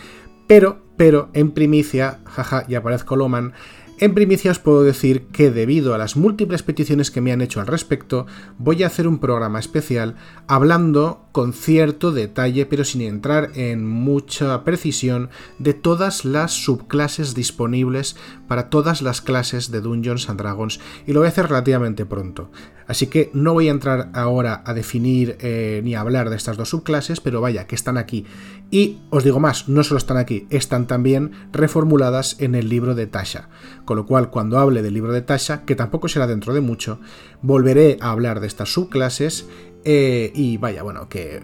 Pero, 0.46 0.84
pero, 0.98 1.30
en 1.34 1.50
primicia, 1.50 2.20
jaja, 2.26 2.68
ya 2.68 2.78
aparezco 2.78 3.16
Loman, 3.16 3.54
en 4.00 4.14
primicia 4.14 4.52
os 4.52 4.60
puedo 4.60 4.84
decir 4.84 5.28
que 5.28 5.52
debido 5.52 5.94
a 5.94 5.98
las 5.98 6.16
múltiples 6.16 6.64
peticiones 6.64 7.12
que 7.12 7.22
me 7.22 7.32
han 7.32 7.42
hecho 7.42 7.60
al 7.60 7.68
respecto, 7.68 8.26
voy 8.58 8.84
a 8.84 8.88
hacer 8.88 9.08
un 9.08 9.20
programa 9.20 9.60
especial 9.60 10.16
hablando 10.48 11.29
con 11.32 11.54
cierto 11.54 12.12
detalle, 12.12 12.66
pero 12.66 12.84
sin 12.84 13.02
entrar 13.02 13.52
en 13.56 13.88
mucha 13.88 14.64
precisión, 14.64 15.30
de 15.58 15.74
todas 15.74 16.26
las 16.26 16.52
subclases 16.52 17.36
disponibles 17.36 18.16
para 18.48 18.70
todas 18.70 19.02
las 19.02 19.22
clases 19.22 19.72
de 19.72 19.82
Dungeons 19.82 20.30
and 20.30 20.40
Dragons, 20.40 20.80
y 21.06 21.14
lo 21.14 21.20
voy 21.20 21.28
a 21.28 21.30
hacer 21.30 21.48
relativamente 21.48 22.06
pronto. 22.06 22.50
Así 22.90 23.06
que 23.06 23.30
no 23.36 23.54
voy 23.54 23.68
a 23.68 23.72
entrar 23.72 24.10
ahora 24.16 24.64
a 24.66 24.74
definir 24.74 25.38
eh, 25.42 25.80
ni 25.84 25.94
a 25.94 26.02
hablar 26.02 26.32
de 26.32 26.36
estas 26.36 26.58
dos 26.58 26.70
subclases, 26.70 27.22
pero 27.22 27.40
vaya, 27.40 27.68
que 27.68 27.76
están 27.76 28.00
aquí. 28.00 28.26
Y 28.72 28.98
os 29.12 29.24
digo 29.24 29.40
más, 29.40 29.70
no 29.70 29.84
solo 29.84 30.00
están 30.00 30.18
aquí, 30.18 30.48
están 30.50 30.88
también 30.88 31.32
reformuladas 31.52 32.38
en 32.40 32.56
el 32.56 32.68
libro 32.68 32.96
de 32.96 33.06
Tasha. 33.06 33.50
Con 33.86 33.98
lo 33.98 34.08
cual, 34.08 34.32
cuando 34.32 34.58
hable 34.58 34.82
del 34.82 34.96
libro 34.96 35.14
de 35.14 35.22
Tasha, 35.22 35.66
que 35.66 35.76
tampoco 35.76 36.08
será 36.08 36.26
dentro 36.26 36.56
de 36.56 36.62
mucho, 36.62 37.00
volveré 37.44 38.00
a 38.02 38.10
hablar 38.10 38.40
de 38.40 38.48
estas 38.48 38.74
subclases. 38.74 39.46
Eh, 39.84 40.32
y 40.36 40.58
vaya, 40.58 40.84
bueno, 40.84 41.08
que 41.08 41.42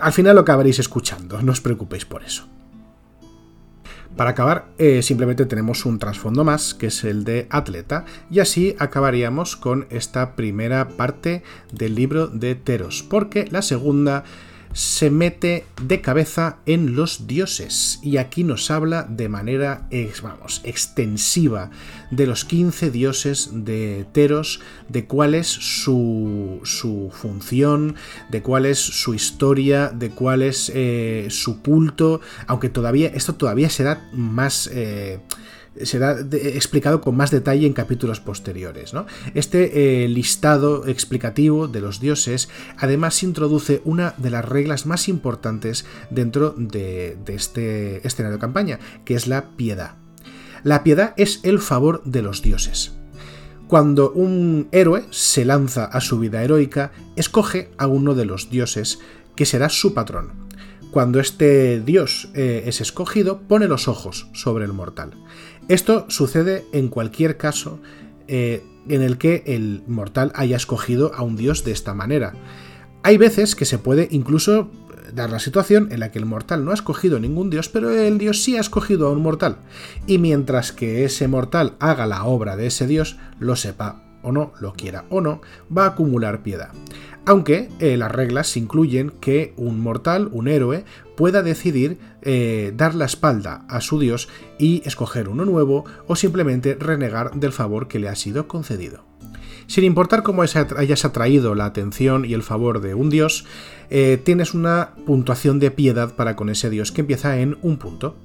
al 0.00 0.12
final 0.12 0.34
lo 0.34 0.42
acabaréis 0.42 0.78
escuchando, 0.78 1.40
no 1.42 1.52
os 1.52 1.60
preocupéis 1.60 2.04
por 2.04 2.22
eso. 2.24 2.48
Para 4.16 4.30
acabar, 4.30 4.68
eh, 4.78 5.02
simplemente 5.02 5.44
tenemos 5.44 5.84
un 5.84 5.98
trasfondo 5.98 6.42
más, 6.42 6.72
que 6.72 6.86
es 6.86 7.04
el 7.04 7.24
de 7.24 7.46
atleta, 7.50 8.06
y 8.30 8.40
así 8.40 8.74
acabaríamos 8.78 9.56
con 9.56 9.86
esta 9.90 10.36
primera 10.36 10.88
parte 10.88 11.42
del 11.70 11.94
libro 11.94 12.26
de 12.26 12.54
Teros, 12.54 13.02
porque 13.02 13.46
la 13.50 13.60
segunda 13.60 14.24
se 14.76 15.08
mete 15.08 15.64
de 15.80 16.02
cabeza 16.02 16.58
en 16.66 16.96
los 16.96 17.26
dioses. 17.26 17.98
Y 18.02 18.18
aquí 18.18 18.44
nos 18.44 18.70
habla 18.70 19.06
de 19.08 19.30
manera 19.30 19.88
vamos, 20.22 20.60
extensiva 20.64 21.70
de 22.10 22.26
los 22.26 22.44
15 22.44 22.90
dioses 22.90 23.48
de 23.52 24.06
Teros, 24.12 24.60
de 24.90 25.06
cuál 25.06 25.34
es 25.34 25.46
su, 25.46 26.60
su 26.64 27.10
función, 27.10 27.94
de 28.28 28.42
cuál 28.42 28.66
es 28.66 28.78
su 28.78 29.14
historia, 29.14 29.88
de 29.88 30.10
cuál 30.10 30.42
es 30.42 30.70
eh, 30.74 31.28
su 31.30 31.62
culto, 31.62 32.20
aunque 32.46 32.68
todavía 32.68 33.08
esto 33.08 33.34
todavía 33.34 33.70
será 33.70 34.06
más... 34.12 34.68
Eh, 34.70 35.20
será 35.82 36.16
explicado 36.32 37.00
con 37.00 37.16
más 37.16 37.30
detalle 37.30 37.66
en 37.66 37.72
capítulos 37.72 38.20
posteriores. 38.20 38.92
Este 39.34 40.04
eh, 40.04 40.08
listado 40.08 40.86
explicativo 40.86 41.68
de 41.68 41.80
los 41.80 42.00
dioses 42.00 42.48
además 42.78 43.22
introduce 43.22 43.82
una 43.84 44.14
de 44.16 44.30
las 44.30 44.44
reglas 44.44 44.86
más 44.86 45.08
importantes 45.08 45.84
dentro 46.10 46.54
de, 46.56 47.18
este 47.26 48.06
escenario 48.06 48.36
de 48.36 48.40
campaña, 48.40 48.78
que 49.04 49.14
es 49.14 49.26
la 49.26 49.56
piedad. 49.56 49.96
La 50.62 50.82
piedad 50.82 51.14
es 51.16 51.40
el 51.42 51.60
favor 51.60 52.02
de 52.04 52.22
los 52.22 52.42
dioses. 52.42 52.92
Cuando 53.68 54.12
un 54.12 54.68
héroe 54.72 55.04
se 55.10 55.44
lanza 55.44 55.84
a 55.84 56.00
su 56.00 56.18
vida 56.18 56.42
heroica, 56.42 56.92
escoge 57.16 57.70
a 57.78 57.86
uno 57.86 58.14
de 58.14 58.24
los 58.24 58.48
dioses 58.48 59.00
que 59.34 59.44
será 59.44 59.68
su 59.68 59.92
patrón. 59.92 60.46
Cuando 60.90 61.20
este 61.20 61.80
dios 61.80 62.30
eh, 62.34 62.64
es 62.66 62.80
escogido, 62.80 63.42
pone 63.42 63.68
los 63.68 63.86
ojos 63.86 64.28
sobre 64.32 64.64
el 64.64 64.72
mortal. 64.72 65.12
Esto 65.68 66.06
sucede 66.08 66.64
en 66.72 66.88
cualquier 66.88 67.36
caso 67.36 67.80
eh, 68.28 68.62
en 68.88 69.02
el 69.02 69.18
que 69.18 69.42
el 69.46 69.82
mortal 69.88 70.30
haya 70.34 70.56
escogido 70.56 71.12
a 71.14 71.22
un 71.22 71.36
dios 71.36 71.64
de 71.64 71.72
esta 71.72 71.92
manera. 71.92 72.34
Hay 73.02 73.16
veces 73.18 73.56
que 73.56 73.64
se 73.64 73.78
puede 73.78 74.08
incluso 74.10 74.70
dar 75.12 75.30
la 75.30 75.38
situación 75.38 75.88
en 75.90 76.00
la 76.00 76.12
que 76.12 76.18
el 76.18 76.26
mortal 76.26 76.64
no 76.64 76.70
ha 76.70 76.74
escogido 76.74 77.18
ningún 77.18 77.50
dios, 77.50 77.68
pero 77.68 77.90
el 77.90 78.18
dios 78.18 78.42
sí 78.42 78.56
ha 78.56 78.60
escogido 78.60 79.08
a 79.08 79.12
un 79.12 79.22
mortal. 79.22 79.58
Y 80.06 80.18
mientras 80.18 80.72
que 80.72 81.04
ese 81.04 81.26
mortal 81.26 81.74
haga 81.80 82.06
la 82.06 82.24
obra 82.24 82.56
de 82.56 82.66
ese 82.66 82.86
dios, 82.86 83.16
lo 83.40 83.56
sepa 83.56 84.02
o 84.22 84.32
no, 84.32 84.52
lo 84.60 84.72
quiera 84.72 85.04
o 85.08 85.20
no, 85.20 85.40
va 85.76 85.84
a 85.84 85.88
acumular 85.88 86.42
piedad 86.42 86.70
aunque 87.26 87.68
eh, 87.80 87.96
las 87.96 88.12
reglas 88.12 88.56
incluyen 88.56 89.10
que 89.10 89.52
un 89.56 89.80
mortal, 89.80 90.28
un 90.30 90.46
héroe, 90.46 90.84
pueda 91.16 91.42
decidir 91.42 91.98
eh, 92.22 92.72
dar 92.76 92.94
la 92.94 93.06
espalda 93.06 93.64
a 93.68 93.80
su 93.80 93.98
dios 93.98 94.28
y 94.58 94.82
escoger 94.84 95.28
uno 95.28 95.44
nuevo 95.44 95.84
o 96.06 96.16
simplemente 96.16 96.76
renegar 96.78 97.32
del 97.34 97.52
favor 97.52 97.88
que 97.88 97.98
le 97.98 98.08
ha 98.08 98.14
sido 98.14 98.46
concedido. 98.46 99.04
Sin 99.66 99.82
importar 99.82 100.22
cómo 100.22 100.42
hayas 100.42 101.04
atraído 101.04 101.54
la 101.56 101.64
atención 101.64 102.24
y 102.24 102.34
el 102.34 102.44
favor 102.44 102.80
de 102.80 102.94
un 102.94 103.10
dios, 103.10 103.44
eh, 103.90 104.20
tienes 104.22 104.54
una 104.54 104.94
puntuación 105.06 105.58
de 105.58 105.72
piedad 105.72 106.14
para 106.14 106.36
con 106.36 106.50
ese 106.50 106.70
dios 106.70 106.92
que 106.92 107.00
empieza 107.00 107.40
en 107.40 107.58
un 107.62 107.76
punto. 107.76 108.16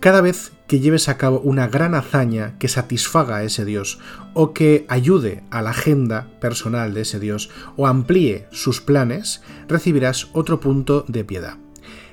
Cada 0.00 0.20
vez 0.20 0.52
que 0.66 0.80
lleves 0.80 1.08
a 1.08 1.16
cabo 1.16 1.40
una 1.40 1.68
gran 1.68 1.94
hazaña 1.94 2.58
que 2.58 2.68
satisfaga 2.68 3.36
a 3.36 3.44
ese 3.44 3.64
dios 3.64 4.00
o 4.34 4.52
que 4.52 4.86
ayude 4.88 5.44
a 5.50 5.62
la 5.62 5.70
agenda 5.70 6.28
personal 6.40 6.94
de 6.94 7.02
ese 7.02 7.20
dios 7.20 7.50
o 7.76 7.86
amplíe 7.86 8.46
sus 8.50 8.80
planes, 8.80 9.42
recibirás 9.68 10.28
otro 10.32 10.58
punto 10.58 11.04
de 11.06 11.24
piedad. 11.24 11.61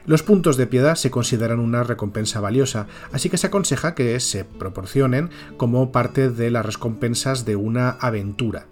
Los 0.10 0.24
puntos 0.24 0.58
de 0.58 0.66
piedad 0.66 0.96
se 0.96 1.12
consideran 1.12 1.60
una 1.60 1.84
recompensa 1.84 2.42
valiosa, 2.42 2.88
así 3.12 3.30
que 3.30 3.38
se 3.38 3.46
aconseja 3.46 3.94
que 3.94 4.20
se 4.20 4.44
proporcionen 4.44 5.30
como 5.56 5.92
parte 5.92 6.32
de 6.32 6.50
las 6.50 6.66
recompensas 6.66 7.46
de 7.46 7.56
una 7.56 7.92
aventura. 7.92 8.66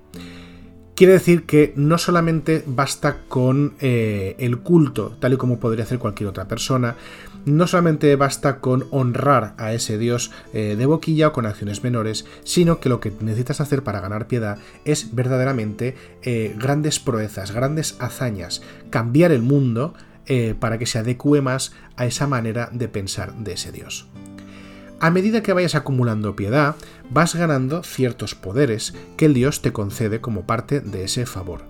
Quiere 0.95 1.13
decir 1.13 1.45
que 1.45 1.73
no 1.75 1.99
solamente 1.99 2.63
basta 2.65 3.19
con 3.27 3.75
eh, 3.81 4.35
el 4.39 4.57
culto, 4.61 5.15
tal 5.19 5.33
y 5.33 5.37
como 5.37 5.59
podría 5.59 5.83
hacer 5.83 5.99
cualquier 5.99 6.29
otra 6.29 6.47
persona, 6.47 6.95
no 7.45 7.67
solamente 7.67 8.15
basta 8.15 8.59
con 8.59 8.87
honrar 8.89 9.53
a 9.59 9.73
ese 9.73 9.99
dios 9.99 10.31
eh, 10.53 10.75
de 10.75 10.85
boquilla 10.87 11.27
o 11.27 11.33
con 11.33 11.45
acciones 11.45 11.83
menores, 11.83 12.25
sino 12.45 12.79
que 12.79 12.89
lo 12.89 12.99
que 12.99 13.13
necesitas 13.21 13.61
hacer 13.61 13.83
para 13.83 14.01
ganar 14.01 14.25
piedad 14.25 14.57
es 14.85 15.13
verdaderamente 15.13 15.95
eh, 16.23 16.55
grandes 16.57 16.99
proezas, 16.99 17.51
grandes 17.51 17.95
hazañas, 17.99 18.63
cambiar 18.89 19.31
el 19.31 19.43
mundo 19.43 19.93
para 20.59 20.77
que 20.77 20.85
se 20.85 20.99
adecue 20.99 21.41
más 21.41 21.73
a 21.95 22.05
esa 22.05 22.27
manera 22.27 22.69
de 22.71 22.87
pensar 22.87 23.33
de 23.35 23.53
ese 23.53 23.71
dios. 23.71 24.07
A 24.99 25.11
medida 25.11 25.43
que 25.43 25.53
vayas 25.53 25.75
acumulando 25.75 26.35
piedad, 26.35 26.75
vas 27.09 27.35
ganando 27.35 27.83
ciertos 27.83 28.33
poderes 28.33 28.95
que 29.15 29.25
el 29.25 29.33
dios 29.33 29.61
te 29.61 29.71
concede 29.71 30.21
como 30.21 30.47
parte 30.47 30.81
de 30.81 31.03
ese 31.03 31.25
favor. 31.25 31.61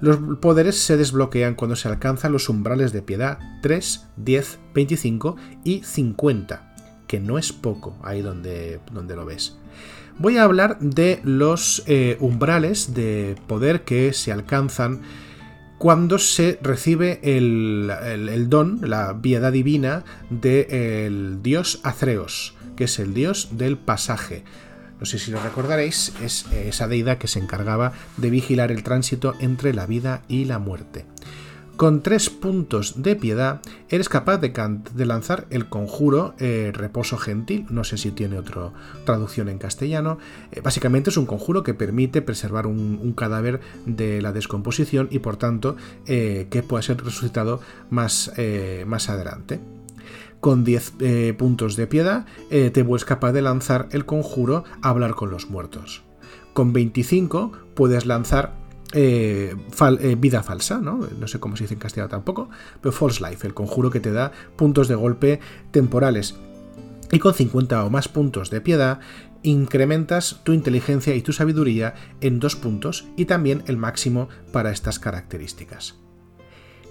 Los 0.00 0.18
poderes 0.38 0.80
se 0.80 0.96
desbloquean 0.96 1.54
cuando 1.54 1.76
se 1.76 1.88
alcanzan 1.88 2.32
los 2.32 2.48
umbrales 2.48 2.92
de 2.92 3.02
piedad 3.02 3.38
3, 3.62 4.08
10, 4.16 4.58
25 4.74 5.36
y 5.64 5.82
50 5.84 6.72
que 7.12 7.20
no 7.20 7.36
es 7.36 7.52
poco 7.52 7.94
ahí 8.02 8.22
donde, 8.22 8.80
donde 8.90 9.16
lo 9.16 9.26
ves. 9.26 9.58
Voy 10.18 10.38
a 10.38 10.44
hablar 10.44 10.78
de 10.80 11.20
los 11.24 11.82
eh, 11.86 12.16
umbrales 12.20 12.94
de 12.94 13.36
poder 13.46 13.82
que 13.82 14.14
se 14.14 14.32
alcanzan 14.32 15.02
cuando 15.82 16.20
se 16.20 16.60
recibe 16.62 17.18
el, 17.24 18.46
don, 18.48 18.78
la 18.88 19.20
piedad 19.20 19.50
divina 19.50 20.04
del 20.30 21.42
dios 21.42 21.80
Atreos, 21.82 22.54
que 22.76 22.84
es 22.84 23.00
el 23.00 23.14
dios 23.14 23.48
del 23.58 23.76
pasaje. 23.76 24.44
No 25.00 25.06
sé 25.06 25.18
si 25.18 25.32
lo 25.32 25.42
recordaréis, 25.42 26.12
es 26.22 26.46
esa 26.52 26.86
deidad 26.86 27.18
que 27.18 27.26
se 27.26 27.40
encargaba 27.40 27.94
de 28.16 28.30
vigilar 28.30 28.70
el 28.70 28.84
tránsito 28.84 29.34
entre 29.40 29.74
la 29.74 29.86
vida 29.86 30.22
y 30.28 30.44
la 30.44 30.60
muerte. 30.60 31.04
Con 31.82 32.00
tres 32.00 32.30
puntos 32.30 33.02
de 33.02 33.16
piedad 33.16 33.60
eres 33.88 34.08
capaz 34.08 34.38
de, 34.38 34.52
lanzar 35.04 35.48
el 35.50 35.68
conjuro 35.68 36.32
eh, 36.38 36.70
Reposo 36.72 37.18
Gentil, 37.18 37.66
no 37.70 37.82
sé 37.82 37.98
si 37.98 38.12
tiene 38.12 38.38
otra 38.38 38.70
traducción 39.04 39.48
en 39.48 39.58
castellano. 39.58 40.18
Eh, 40.52 40.60
básicamente 40.60 41.10
es 41.10 41.16
un 41.16 41.26
conjuro 41.26 41.64
que 41.64 41.74
permite 41.74 42.22
preservar 42.22 42.68
un, 42.68 43.12
cadáver 43.16 43.58
de 43.84 44.22
la 44.22 44.30
descomposición 44.30 45.08
y 45.10 45.18
por 45.18 45.38
tanto 45.38 45.74
eh, 46.06 46.46
que 46.50 46.62
pueda 46.62 46.82
ser 46.82 47.02
resucitado 47.02 47.60
más, 47.90 48.32
más 48.86 49.08
adelante. 49.08 49.58
Con 50.38 50.62
10 50.62 51.34
puntos 51.36 51.74
de 51.74 51.88
piedad 51.88 52.26
te 52.48 52.82
vuelves 52.84 53.04
capaz 53.04 53.32
de 53.32 53.42
lanzar 53.42 53.88
el 53.90 54.06
conjuro 54.06 54.62
Hablar 54.82 55.16
con 55.16 55.32
los 55.32 55.50
muertos. 55.50 56.04
Con 56.52 56.72
25 56.72 57.50
puedes 57.74 58.06
lanzar 58.06 58.61
eh, 58.92 59.54
eh, 60.00 60.16
vida 60.18 60.42
falsa, 60.42 60.78
¿no? 60.78 61.06
No 61.18 61.28
sé 61.28 61.40
cómo 61.40 61.56
se 61.56 61.64
dice 61.64 61.74
en 61.74 61.80
castellano 61.80 62.10
tampoco, 62.10 62.50
pero 62.80 62.92
false 62.92 63.22
life, 63.28 63.46
el 63.46 63.54
conjuro 63.54 63.90
que 63.90 64.00
te 64.00 64.12
da 64.12 64.32
puntos 64.56 64.88
de 64.88 64.94
golpe 64.94 65.40
temporales. 65.70 66.36
Y 67.10 67.18
con 67.18 67.34
50 67.34 67.84
o 67.84 67.90
más 67.90 68.08
puntos 68.08 68.50
de 68.50 68.60
piedad, 68.60 69.00
incrementas 69.42 70.40
tu 70.44 70.52
inteligencia 70.52 71.14
y 71.14 71.22
tu 71.22 71.32
sabiduría 71.32 71.94
en 72.20 72.38
dos 72.38 72.56
puntos 72.56 73.06
y 73.16 73.26
también 73.26 73.62
el 73.66 73.76
máximo 73.76 74.28
para 74.52 74.70
estas 74.70 74.98
características. 74.98 76.01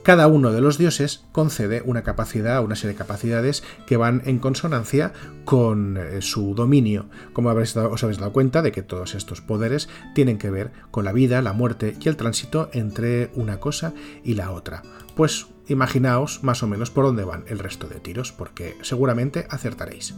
Cada 0.04 0.26
uno 0.26 0.52
de 0.52 0.62
los 0.62 0.80
dioses 0.80 1.26
concede 1.32 1.84
una 1.86 2.02
capacidad, 2.02 2.64
una 2.64 2.76
serie 2.76 2.94
de 2.94 2.98
capacidades 2.98 3.64
que 3.86 3.98
van 3.98 4.24
en 4.26 4.40
consonancia 4.40 5.14
con 5.46 5.98
eh, 5.98 6.24
su 6.24 6.56
dominio. 6.56 7.06
Como 7.34 7.50
os 7.50 7.76
habéis 8.04 8.18
dado 8.18 8.34
cuenta 8.34 8.64
de 8.64 8.72
que 8.72 8.82
todos 8.82 9.14
estos 9.14 9.42
poderes 9.42 9.90
tienen 10.16 10.40
que 10.40 10.50
ver 10.50 10.72
con 10.90 11.06
la 11.06 11.14
vida, 11.14 11.44
la 11.44 11.54
muerte 11.54 11.96
y 12.00 12.10
el 12.10 12.18
tránsito 12.18 12.70
entre 12.74 13.30
una 13.36 13.60
cosa 13.60 13.94
y 14.24 14.34
la 14.34 14.52
otra. 14.52 14.82
Pues 15.16 15.48
imaginaos 15.68 16.44
más 16.44 16.64
o 16.64 16.68
menos 16.68 16.90
por 16.90 17.06
dónde 17.06 17.24
van 17.24 17.46
el 17.48 17.60
resto 17.60 17.88
de 17.88 18.00
tiros, 18.00 18.32
porque 18.32 18.78
seguramente 18.82 19.46
acertaréis. 19.52 20.16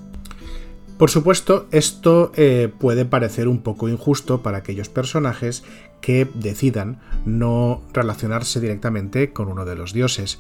Por 0.98 1.10
supuesto, 1.10 1.68
esto 1.72 2.32
eh, 2.36 2.72
puede 2.80 3.06
parecer 3.06 3.48
un 3.48 3.62
poco 3.62 3.90
injusto 3.90 4.42
para 4.42 4.60
aquellos 4.60 4.90
personajes 4.90 5.64
que 6.02 6.28
decidan 6.34 7.00
no 7.26 7.82
relacionarse 7.94 8.60
directamente 8.60 9.34
con 9.34 9.48
uno 9.48 9.66
de 9.66 9.76
los 9.76 9.94
dioses. 9.94 10.40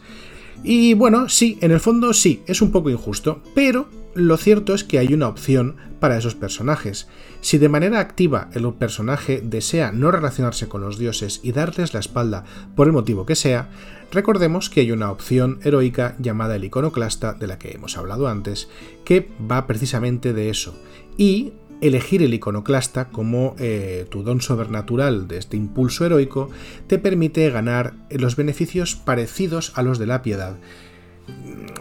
Y 0.63 0.93
bueno, 0.93 1.29
sí, 1.29 1.57
en 1.61 1.71
el 1.71 1.79
fondo 1.79 2.13
sí, 2.13 2.43
es 2.45 2.61
un 2.61 2.71
poco 2.71 2.89
injusto, 2.89 3.41
pero 3.55 3.87
lo 4.13 4.37
cierto 4.37 4.75
es 4.75 4.83
que 4.83 4.99
hay 4.99 5.13
una 5.13 5.27
opción 5.27 5.75
para 5.99 6.17
esos 6.17 6.35
personajes. 6.35 7.07
Si 7.41 7.57
de 7.57 7.69
manera 7.69 7.99
activa 7.99 8.49
el 8.53 8.71
personaje 8.73 9.41
desea 9.43 9.91
no 9.91 10.11
relacionarse 10.11 10.67
con 10.67 10.81
los 10.81 10.97
dioses 10.97 11.39
y 11.43 11.51
darles 11.51 11.93
la 11.93 11.99
espalda 11.99 12.43
por 12.75 12.87
el 12.87 12.93
motivo 12.93 13.25
que 13.25 13.35
sea, 13.35 13.69
recordemos 14.13 14.69
que 14.69 14.81
hay 14.81 14.91
una 14.91 15.11
opción 15.11 15.59
heroica 15.63 16.15
llamada 16.19 16.55
el 16.55 16.63
iconoclasta, 16.63 17.33
de 17.33 17.47
la 17.47 17.59
que 17.59 17.71
hemos 17.71 17.97
hablado 17.97 18.27
antes, 18.27 18.69
que 19.05 19.29
va 19.49 19.67
precisamente 19.67 20.33
de 20.33 20.49
eso. 20.49 20.75
Y 21.17 21.53
elegir 21.81 22.23
el 22.23 22.33
iconoclasta 22.33 23.09
como 23.09 23.55
eh, 23.59 24.05
tu 24.09 24.23
don 24.23 24.39
sobrenatural 24.39 25.27
de 25.27 25.37
este 25.37 25.57
impulso 25.57 26.05
heroico 26.05 26.49
te 26.87 26.97
permite 26.97 27.49
ganar 27.49 27.93
los 28.09 28.37
beneficios 28.37 28.95
parecidos 28.95 29.73
a 29.75 29.83
los 29.83 29.99
de 29.99 30.07
la 30.07 30.21
piedad 30.21 30.55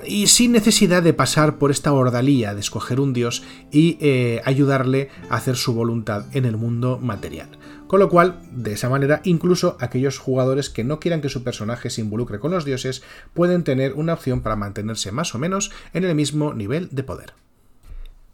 y 0.07 0.27
sin 0.27 0.53
necesidad 0.53 1.03
de 1.03 1.13
pasar 1.13 1.59
por 1.59 1.71
esta 1.71 1.93
ordalía 1.93 2.55
de 2.55 2.61
escoger 2.61 3.01
un 3.01 3.13
dios 3.13 3.43
y 3.71 3.97
eh, 4.01 4.41
ayudarle 4.45 5.11
a 5.31 5.37
hacer 5.37 5.57
su 5.57 5.75
voluntad 5.75 6.25
en 6.33 6.45
el 6.45 6.57
mundo 6.57 6.99
material. 7.01 7.49
Con 7.93 8.01
lo 8.01 8.09
cual, 8.09 8.39
de 8.51 8.73
esa 8.73 8.89
manera, 8.89 9.21
incluso 9.23 9.77
aquellos 9.79 10.17
jugadores 10.19 10.71
que 10.71 10.83
no 10.83 10.99
quieran 10.99 11.21
que 11.21 11.29
su 11.29 11.45
personaje 11.45 11.91
se 11.91 12.01
involucre 12.01 12.39
con 12.39 12.51
los 12.51 12.65
dioses 12.65 13.03
pueden 13.35 13.65
tener 13.65 13.93
una 13.93 14.15
opción 14.15 14.41
para 14.41 14.57
mantenerse 14.57 15.13
más 15.13 15.35
o 15.35 15.39
menos 15.39 15.71
en 15.93 16.05
el 16.05 16.15
mismo 16.15 16.55
nivel 16.55 16.89
de 16.91 17.03
poder. 17.03 17.35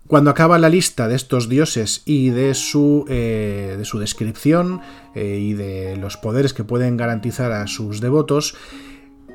Cuando 0.07 0.31
acaba 0.31 0.61
la 0.61 0.69
lista 0.69 1.09
de 1.09 1.17
estos 1.17 1.49
dioses 1.49 2.03
y 2.05 2.31
de 2.31 2.55
su, 2.55 3.05
eh, 3.09 3.75
de 3.77 3.85
su 3.85 3.99
descripción 3.99 4.81
eh, 5.17 5.41
y 5.41 5.55
de 5.55 5.97
los 5.97 6.17
poderes 6.17 6.55
que 6.55 6.63
pueden 6.63 6.97
garantizar 6.97 7.51
a 7.51 7.67
sus 7.67 8.01
devotos, 8.01 8.55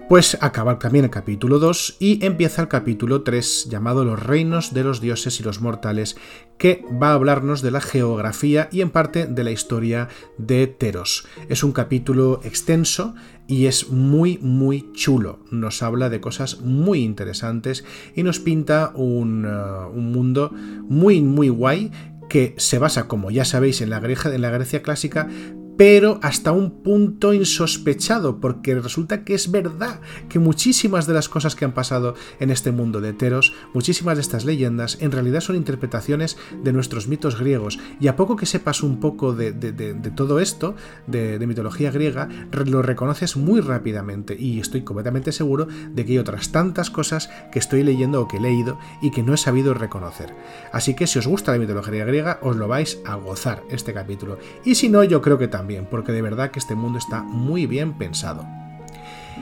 pues 0.10 0.38
acaba 0.42 0.80
también 0.80 1.06
el 1.06 1.12
capítulo 1.12 1.60
2 1.60 1.98
y 2.00 2.26
empieza 2.26 2.62
el 2.62 2.68
capítulo 2.68 3.24
3 3.24 3.68
llamado 3.70 4.06
Los 4.06 4.22
reinos 4.22 4.74
de 4.74 4.84
los 4.84 5.02
dioses 5.02 5.40
y 5.40 5.44
los 5.44 5.62
mortales, 5.62 6.18
que 6.58 6.86
va 7.02 7.12
a 7.12 7.14
hablarnos 7.14 7.62
de 7.62 7.72
la 7.72 7.82
geografía 7.82 8.70
y 8.72 8.82
en 8.82 8.92
parte 8.92 9.26
de 9.26 9.44
la 9.44 9.52
historia 9.52 10.10
de 10.38 10.68
Teros. 10.68 11.26
Es 11.50 11.64
un 11.64 11.72
capítulo 11.72 12.42
extenso 12.44 13.16
y 13.48 13.66
es 13.66 13.90
muy 13.90 14.38
muy 14.40 14.92
chulo. 14.94 15.40
Nos 15.52 15.82
habla 15.82 16.10
de 16.10 16.22
cosas 16.22 16.62
muy 16.62 17.00
interesantes 17.00 17.84
y 18.16 18.24
nos 18.24 18.40
pinta 18.40 18.92
un, 18.96 19.46
uh, 19.46 19.90
un 19.90 20.12
mundo 20.12 20.52
muy 20.54 21.22
muy 21.22 21.50
guay 21.50 21.92
que 22.30 22.56
se 22.58 22.80
basa, 22.80 23.08
como 23.08 23.32
ya 23.32 23.46
sabéis, 23.46 23.82
en 23.82 23.90
la, 23.90 23.98
en 23.98 24.42
la 24.42 24.50
Grecia 24.50 24.82
clásica, 24.82 25.28
pero 25.78 26.20
hasta 26.22 26.52
un 26.52 26.84
punto 26.84 27.34
insospechado, 27.34 28.40
porque 28.40 28.76
resulta 28.76 29.24
que 29.24 29.34
es 29.34 29.52
verdad 29.52 30.02
que 30.30 30.40
muchísimas 30.40 31.08
de 31.08 31.14
las 31.14 31.30
cosas 31.30 31.56
que 31.56 31.66
han 31.66 31.74
pasado 31.74 32.16
en 32.40 32.52
este 32.52 32.72
mundo 32.72 33.02
de 33.02 33.14
Teros, 33.14 33.54
muchísimas 33.74 34.18
de 34.18 34.22
estas 34.22 34.46
leyendas, 34.46 34.98
en 35.02 35.12
realidad 35.12 35.42
son 35.42 35.56
interpretaciones 35.56 36.38
de 36.64 36.74
nuestros 36.74 37.08
mitos 37.08 37.40
griegos, 37.40 37.80
y 38.00 38.08
a 38.08 38.16
poco 38.16 38.36
que 38.36 38.46
sepas 38.46 38.84
un 38.84 39.00
poco 39.00 39.34
de, 39.34 39.52
todo 40.16 40.40
esto, 40.40 40.76
de, 41.08 41.44
mitología 41.48 41.92
griega, 41.92 42.30
lo 42.66 42.82
reconoces 42.82 43.36
muy 43.36 43.60
rápidamente, 43.60 44.36
y 44.40 44.60
estoy 44.60 44.82
completamente 44.82 45.32
seguro 45.32 45.68
de 45.92 46.06
que 46.06 46.14
hay 46.14 46.18
otras 46.20 46.52
tantas 46.52 46.90
cosas 46.90 47.30
que 47.52 47.60
estoy 47.60 47.84
leyendo 47.84 48.22
o 48.22 48.28
que 48.28 48.38
he 48.38 48.42
leído 48.42 48.80
y 49.02 49.12
que 49.12 49.24
no 49.24 49.34
he 49.34 49.38
sabido 49.38 49.74
reconocer. 49.74 50.34
Así 50.72 50.96
que 50.96 51.08
si 51.08 51.20
os 51.20 51.28
gusta 51.28 51.52
la 51.52 51.58
mitología 51.58 52.06
griega, 52.06 52.40
os 52.42 52.56
lo 52.56 52.68
vais 52.68 53.00
a 53.06 53.16
gozar 53.16 53.64
este 53.70 53.94
capítulo, 53.94 54.38
y 54.64 54.76
si 54.76 54.90
no, 54.90 55.04
yo 55.04 55.22
creo 55.22 55.38
que 55.38 55.48
también 55.48 55.63
porque 55.90 56.12
de 56.12 56.22
verdad 56.22 56.52
que 56.52 56.60
este 56.60 56.76
mundo 56.76 56.98
está 56.98 57.24
muy 57.24 57.66
bien 57.66 57.94
pensado. 57.94 58.46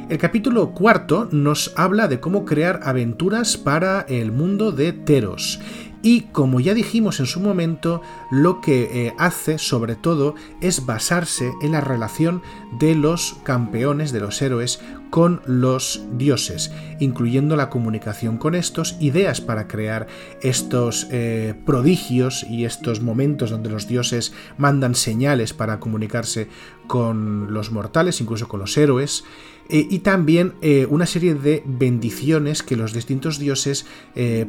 El 0.09 0.17
capítulo 0.17 0.71
cuarto 0.71 1.27
nos 1.31 1.73
habla 1.75 2.07
de 2.07 2.19
cómo 2.19 2.45
crear 2.45 2.79
aventuras 2.83 3.57
para 3.57 4.01
el 4.01 4.31
mundo 4.31 4.71
de 4.71 4.93
Teros 4.93 5.59
y 6.03 6.21
como 6.31 6.59
ya 6.59 6.73
dijimos 6.73 7.19
en 7.19 7.27
su 7.27 7.39
momento, 7.39 8.01
lo 8.31 8.59
que 8.59 9.07
eh, 9.07 9.13
hace 9.19 9.57
sobre 9.59 9.95
todo 9.95 10.35
es 10.59 10.85
basarse 10.85 11.53
en 11.61 11.73
la 11.73 11.81
relación 11.81 12.41
de 12.79 12.95
los 12.95 13.37
campeones, 13.43 14.11
de 14.11 14.19
los 14.19 14.41
héroes, 14.41 14.81
con 15.11 15.41
los 15.45 16.01
dioses, 16.13 16.71
incluyendo 16.99 17.57
la 17.57 17.69
comunicación 17.69 18.37
con 18.37 18.55
estos, 18.55 18.95
ideas 19.01 19.41
para 19.41 19.67
crear 19.67 20.07
estos 20.41 21.07
eh, 21.11 21.53
prodigios 21.65 22.45
y 22.49 22.63
estos 22.63 23.01
momentos 23.01 23.49
donde 23.49 23.69
los 23.69 23.87
dioses 23.89 24.33
mandan 24.57 24.95
señales 24.95 25.53
para 25.53 25.81
comunicarse 25.81 26.47
con 26.87 27.53
los 27.53 27.71
mortales, 27.71 28.21
incluso 28.21 28.47
con 28.47 28.61
los 28.61 28.77
héroes. 28.77 29.25
Eh, 29.69 29.85
y 29.89 29.99
también 29.99 30.53
eh, 30.61 30.87
una 30.89 31.05
serie 31.05 31.35
de 31.35 31.61
bendiciones 31.65 32.63
que 32.63 32.77
los 32.77 32.93
distintos 32.93 33.37
dioses 33.37 33.85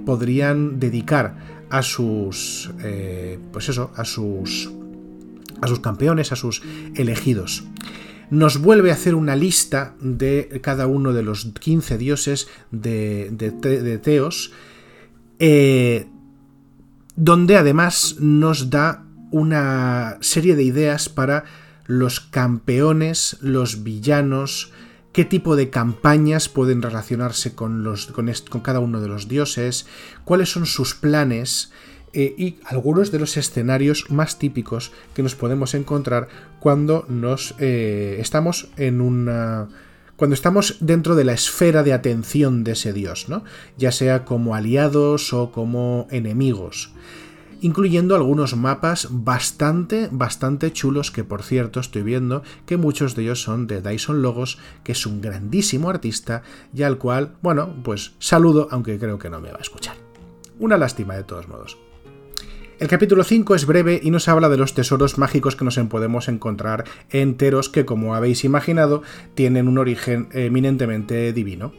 podrían 0.07 0.79
dedicar 0.79 1.65
a 1.71 1.83
sus 1.83 2.71
pues 3.53 3.69
eso 3.69 3.91
a 3.97 4.05
sus 4.05 4.71
a 5.61 5.69
sus 5.69 5.81
campeones 5.81 6.33
a 6.33 6.37
sus 6.37 6.63
elegidos 6.95 7.65
nos 8.33 8.59
vuelve 8.59 8.91
a 8.91 8.95
hacer 8.95 9.15
una 9.15 9.37
lista 9.37 9.95
de 10.01 10.61
cada 10.61 10.89
uno 10.89 11.13
de 11.13 11.23
los 11.23 11.53
15 11.61 11.99
dioses 11.99 12.49
de, 12.73 13.31
de 13.31 13.99
Teos 13.99 14.53
donde 17.17 17.57
además 17.57 18.17
nos 18.21 18.71
da 18.71 19.05
una 19.31 20.19
serie 20.21 20.57
de 20.57 20.63
ideas 20.63 21.09
para 21.09 21.45
los 21.87 22.21
campeones, 22.21 23.37
los 23.41 23.83
villanos, 23.83 24.73
qué 25.13 25.25
tipo 25.25 25.57
de 25.57 25.71
campañas 25.71 26.49
pueden 26.49 26.81
relacionarse 26.81 27.55
con, 27.55 27.83
los, 27.83 28.07
con, 28.07 28.61
cada 28.63 28.81
uno 28.81 29.01
de 29.01 29.09
los 29.09 29.29
dioses, 29.29 29.87
cuáles 30.25 30.51
son 30.51 30.67
sus 30.67 30.95
planes 30.95 31.73
eh, 32.13 32.35
y 32.37 32.57
algunos 32.65 33.11
de 33.11 33.19
los 33.19 33.37
escenarios 33.37 34.11
más 34.11 34.39
típicos 34.39 34.93
que 35.15 35.23
nos 35.23 35.35
podemos 35.35 35.75
encontrar 35.75 36.29
cuando 36.61 37.07
nos 37.09 37.55
eh, 37.59 38.17
estamos 38.21 38.69
en 38.77 39.01
una 39.01 39.69
cuando 40.17 40.35
estamos 40.35 40.77
dentro 40.81 41.17
de 41.17 41.25
la 41.25 41.33
esfera 41.33 41.83
de 41.83 41.93
atención 41.93 42.63
de 42.63 42.73
ese 42.73 42.93
dios, 42.93 43.29
¿no? 43.29 43.43
Ya 43.77 43.91
sea 43.91 44.25
como 44.25 44.55
aliados 44.55 45.33
o 45.33 45.51
como 45.51 46.07
enemigos 46.11 46.93
incluyendo 47.63 48.17
algunos 48.17 48.57
mapas 48.57 49.09
bastante, 49.11 50.09
bastante 50.11 50.73
chulos 50.73 51.11
que 51.11 51.25
por 51.25 51.43
cierto 51.43 51.81
estoy 51.81 52.03
viendo 52.03 52.43
que 52.67 52.77
muchos 52.77 53.15
de 53.15 53.23
ellos 53.23 53.41
son 53.41 53.69
de 53.69 53.81
Dyson 53.81 54.21
Logos, 54.21 54.59
que 54.83 54.93
es 54.93 55.07
un 55.07 55.21
grandísimo 55.21 55.89
artista 55.89 56.43
y 56.75 56.83
al 56.83 56.99
cual, 56.99 57.37
bueno, 57.41 57.73
pues 57.85 58.15
saludo, 58.19 58.69
aunque 58.71 58.99
creo 58.99 59.19
que 59.19 59.31
no 59.31 59.41
me 59.41 59.53
va 59.53 59.59
a 59.59 59.63
escuchar. 59.63 59.95
Una 60.59 60.77
lástima 60.77 61.15
de 61.15 61.25
todos 61.25 61.49
modos. 61.49 61.79
El 62.83 62.89
capítulo 62.89 63.23
5 63.23 63.55
es 63.55 63.65
breve 63.65 64.01
y 64.03 64.11
nos 64.11 64.27
habla 64.27 64.49
de 64.49 64.57
los 64.57 64.75
tesoros 64.75 65.17
mágicos 65.17 65.55
que 65.55 65.65
nos 65.65 65.79
podemos 65.79 66.27
encontrar 66.27 66.83
enteros 67.11 67.69
que, 67.69 67.85
como 67.85 68.17
habéis 68.17 68.43
imaginado, 68.43 69.05
tienen 69.37 69.69
un 69.69 69.79
origen 69.79 70.29
eminentemente 70.33 71.33
divino. 71.33 71.73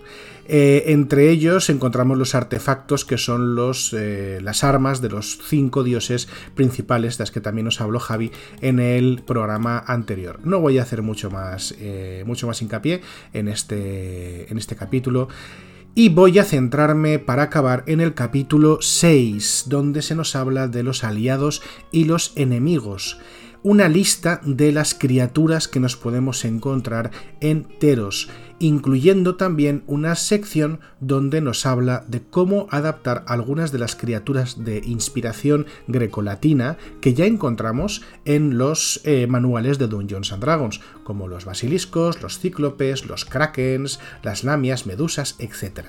Eh, 0.48 0.84
entre 0.94 1.30
ellos 1.30 1.70
encontramos 1.70 2.18
los 2.18 2.36
artefactos 2.36 3.04
que 3.04 3.18
son 3.18 3.58
eh, 3.92 4.40
las 4.42 4.64
armas 4.64 5.02
de 5.02 5.10
los 5.10 5.40
cinco 5.46 5.84
dioses 5.84 6.30
principales, 6.56 7.18
de 7.18 7.24
las 7.24 7.32
que 7.32 7.42
también 7.42 7.66
nos 7.66 7.82
habló 7.82 8.00
Javi 8.00 8.32
en 8.62 8.80
el 8.80 9.24
programa 9.28 9.84
anterior. 9.86 10.40
No 10.46 10.62
voy 10.62 10.78
a 10.78 10.84
hacer 10.84 11.02
mucho 11.02 11.30
más, 11.30 11.76
eh, 11.80 12.24
mucho 12.26 12.48
más 12.48 12.62
hincapié 12.62 13.02
en 13.34 13.50
este, 13.50 14.50
en 14.50 14.58
este 14.58 14.78
capítulo. 14.78 15.28
Y 15.96 16.10
voy 16.10 16.40
a 16.40 16.44
centrarme 16.44 17.20
para 17.20 17.44
acabar 17.44 17.84
en 17.86 18.02
el 18.02 18.16
capítulo 18.16 18.80
6, 18.82 19.66
donde 19.68 20.02
se 20.02 20.16
nos 20.16 20.36
habla 20.36 20.68
de 20.68 20.82
los 20.82 21.04
aliados 21.04 21.62
y 21.92 22.06
los 22.06 22.32
enemigos 22.36 23.20
una 23.64 23.88
lista 23.88 24.42
de 24.44 24.72
las 24.72 24.94
criaturas 24.94 25.68
que 25.68 25.80
nos 25.80 25.96
podemos 25.96 26.44
encontrar 26.44 27.12
en 27.40 27.64
Teros, 27.80 28.30
incluyendo 28.60 29.36
también 29.36 29.84
una 29.88 30.16
sección 30.16 30.80
donde 31.00 31.42
nos 31.42 31.66
habla 31.66 32.06
de 32.08 32.22
cómo 32.22 32.68
adaptar 32.72 33.24
algunas 33.28 33.72
de 33.72 33.80
las 33.80 33.96
criaturas 33.96 34.64
de 34.64 34.80
inspiración 34.86 35.66
grecolatina 35.88 36.78
que 37.02 37.14
ya 37.14 37.26
encontramos 37.26 38.04
en 38.26 38.58
los 38.58 39.02
eh, 39.06 39.28
manuales 39.28 39.80
de 39.80 39.88
Dungeons 39.88 40.34
and 40.34 40.44
Dragons, 40.44 40.82
como 41.04 41.28
los 41.28 41.46
basiliscos, 41.46 42.22
los 42.22 42.40
cíclopes, 42.40 43.06
los 43.06 43.26
krakens, 43.26 44.00
las 44.24 44.44
lamias, 44.44 44.86
medusas, 44.86 45.36
etc. 45.40 45.88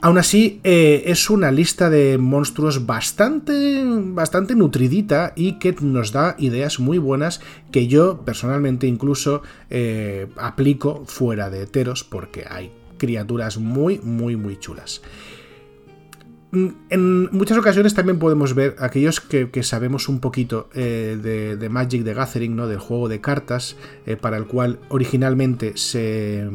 Aún 0.00 0.16
así, 0.16 0.60
eh, 0.62 1.04
es 1.06 1.28
una 1.28 1.50
lista 1.50 1.90
de 1.90 2.18
monstruos 2.18 2.86
bastante, 2.86 3.82
bastante 3.84 4.54
nutridita 4.54 5.32
y 5.34 5.58
que 5.58 5.74
nos 5.80 6.12
da 6.12 6.36
ideas 6.38 6.78
muy 6.78 6.98
buenas 6.98 7.40
que 7.72 7.88
yo 7.88 8.20
personalmente 8.24 8.86
incluso 8.86 9.42
eh, 9.70 10.28
aplico 10.36 11.02
fuera 11.06 11.50
de 11.50 11.66
Teros 11.66 12.04
porque 12.04 12.44
hay 12.48 12.70
criaturas 12.96 13.58
muy, 13.58 13.98
muy, 13.98 14.36
muy 14.36 14.56
chulas. 14.56 15.02
Mm, 16.52 16.68
en 16.90 17.30
muchas 17.32 17.58
ocasiones 17.58 17.92
también 17.92 18.20
podemos 18.20 18.54
ver 18.54 18.76
aquellos 18.78 19.20
que, 19.20 19.50
sabemos 19.64 20.08
un 20.08 20.20
poquito 20.20 20.70
eh, 20.74 21.56
de, 21.58 21.68
Magic 21.68 22.04
the 22.04 22.14
Gathering, 22.14 22.54
¿no? 22.54 22.68
del 22.68 22.78
juego 22.78 23.08
de 23.08 23.20
cartas, 23.20 23.74
para 24.20 24.36
el 24.36 24.46
cual 24.46 24.78
originalmente 24.90 25.76
se, 25.76 26.48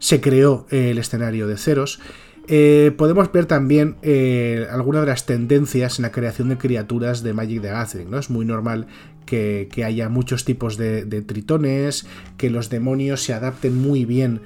se 0.00 0.20
creó 0.20 0.66
el 0.70 0.98
escenario 0.98 1.46
de 1.46 1.56
Ceros. 1.58 2.00
Eh, 2.48 2.92
podemos 2.96 3.30
ver 3.32 3.46
también 3.46 3.96
eh, 4.02 4.66
algunas 4.70 5.02
de 5.02 5.08
las 5.08 5.26
tendencias 5.26 5.98
en 5.98 6.04
la 6.04 6.12
creación 6.12 6.48
de 6.48 6.58
criaturas 6.58 7.22
de 7.22 7.32
Magic 7.32 7.62
the 7.62 7.68
Gathering. 7.68 8.10
¿no? 8.10 8.18
Es 8.18 8.30
muy 8.30 8.44
normal 8.44 8.86
que, 9.24 9.68
haya 9.84 10.08
muchos 10.08 10.44
tipos 10.44 10.76
de, 10.76 11.04
tritones, 11.22 12.06
que 12.36 12.50
los 12.50 12.70
demonios 12.70 13.22
se 13.22 13.34
adapten 13.34 13.76
muy 13.76 14.04
bien 14.04 14.40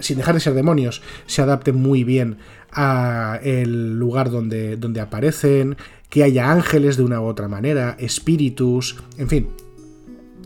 sin 0.00 0.16
dejar 0.16 0.34
de 0.34 0.40
ser 0.40 0.54
demonios, 0.54 1.02
se 1.26 1.42
adapten 1.42 1.76
muy 1.76 2.04
bien 2.04 2.38
a 2.72 3.38
el 3.42 3.98
lugar 3.98 4.30
donde, 4.30 4.76
donde 4.78 5.00
aparecen, 5.00 5.76
que 6.08 6.24
haya 6.24 6.50
ángeles 6.50 6.96
de 6.96 7.04
una 7.04 7.20
u 7.20 7.24
otra 7.24 7.48
manera, 7.48 7.96
espíritus, 7.98 8.96
en 9.18 9.28
fin, 9.28 9.48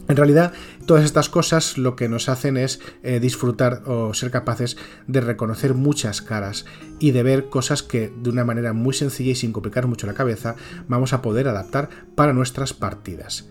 en 0.08 0.16
realidad, 0.16 0.52
todas 0.86 1.04
estas 1.04 1.28
cosas 1.28 1.78
lo 1.78 1.96
que 1.96 2.08
nos 2.08 2.28
hacen 2.28 2.56
es 2.56 2.80
eh, 3.02 3.18
disfrutar 3.20 3.82
o 3.86 4.14
ser 4.14 4.30
capaces 4.30 4.76
de 5.06 5.20
reconocer 5.20 5.74
muchas 5.74 6.22
caras 6.22 6.64
y 6.98 7.10
de 7.10 7.22
ver 7.22 7.48
cosas 7.48 7.82
que 7.82 8.12
de 8.16 8.30
una 8.30 8.44
manera 8.44 8.72
muy 8.72 8.94
sencilla 8.94 9.32
y 9.32 9.36
sin 9.36 9.52
complicar 9.52 9.86
mucho 9.86 10.06
la 10.06 10.14
cabeza 10.14 10.54
vamos 10.88 11.12
a 11.12 11.22
poder 11.22 11.48
adaptar 11.48 11.88
para 12.14 12.32
nuestras 12.32 12.72
partidas. 12.72 13.48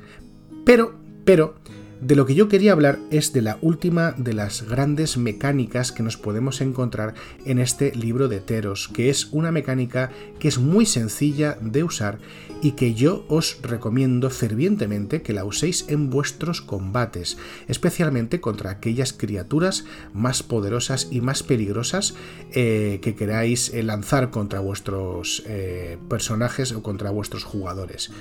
Pero, 0.65 0.95
pero, 1.25 1.55
de 2.01 2.15
lo 2.15 2.25
que 2.25 2.35
yo 2.35 2.49
quería 2.49 2.73
hablar 2.73 2.99
es 3.09 3.31
de 3.33 3.41
la 3.41 3.57
última 3.61 4.11
de 4.17 4.33
las 4.33 4.63
grandes 4.63 5.17
mecánicas 5.17 5.91
que 5.91 6.03
nos 6.03 6.17
podemos 6.17 6.61
encontrar 6.61 7.13
en 7.45 7.59
este 7.59 7.95
libro 7.95 8.27
de 8.27 8.39
Teros, 8.39 8.89
que 8.89 9.09
es 9.09 9.29
una 9.31 9.51
mecánica 9.51 10.11
que 10.39 10.47
es 10.47 10.57
muy 10.57 10.85
sencilla 10.85 11.57
de 11.61 11.83
usar 11.83 12.19
y 12.61 12.71
que 12.71 12.93
yo 12.93 13.25
os 13.29 13.59
recomiendo 13.61 14.29
fervientemente 14.29 15.21
que 15.21 15.33
la 15.33 15.45
uséis 15.45 15.85
en 15.87 16.09
vuestros 16.09 16.61
combates, 16.61 17.37
especialmente 17.67 18.41
contra 18.41 18.71
aquellas 18.71 19.13
criaturas 19.13 19.85
más 20.13 20.43
poderosas 20.43 21.07
y 21.11 21.21
más 21.21 21.43
peligrosas 21.43 22.15
eh, 22.51 22.99
que 23.01 23.15
queráis 23.15 23.73
eh, 23.73 23.83
lanzar 23.83 24.31
contra 24.31 24.59
vuestros 24.59 25.43
eh, 25.45 25.97
personajes 26.09 26.71
o 26.71 26.83
contra 26.83 27.09
vuestros 27.09 27.43
jugadores 27.43 28.11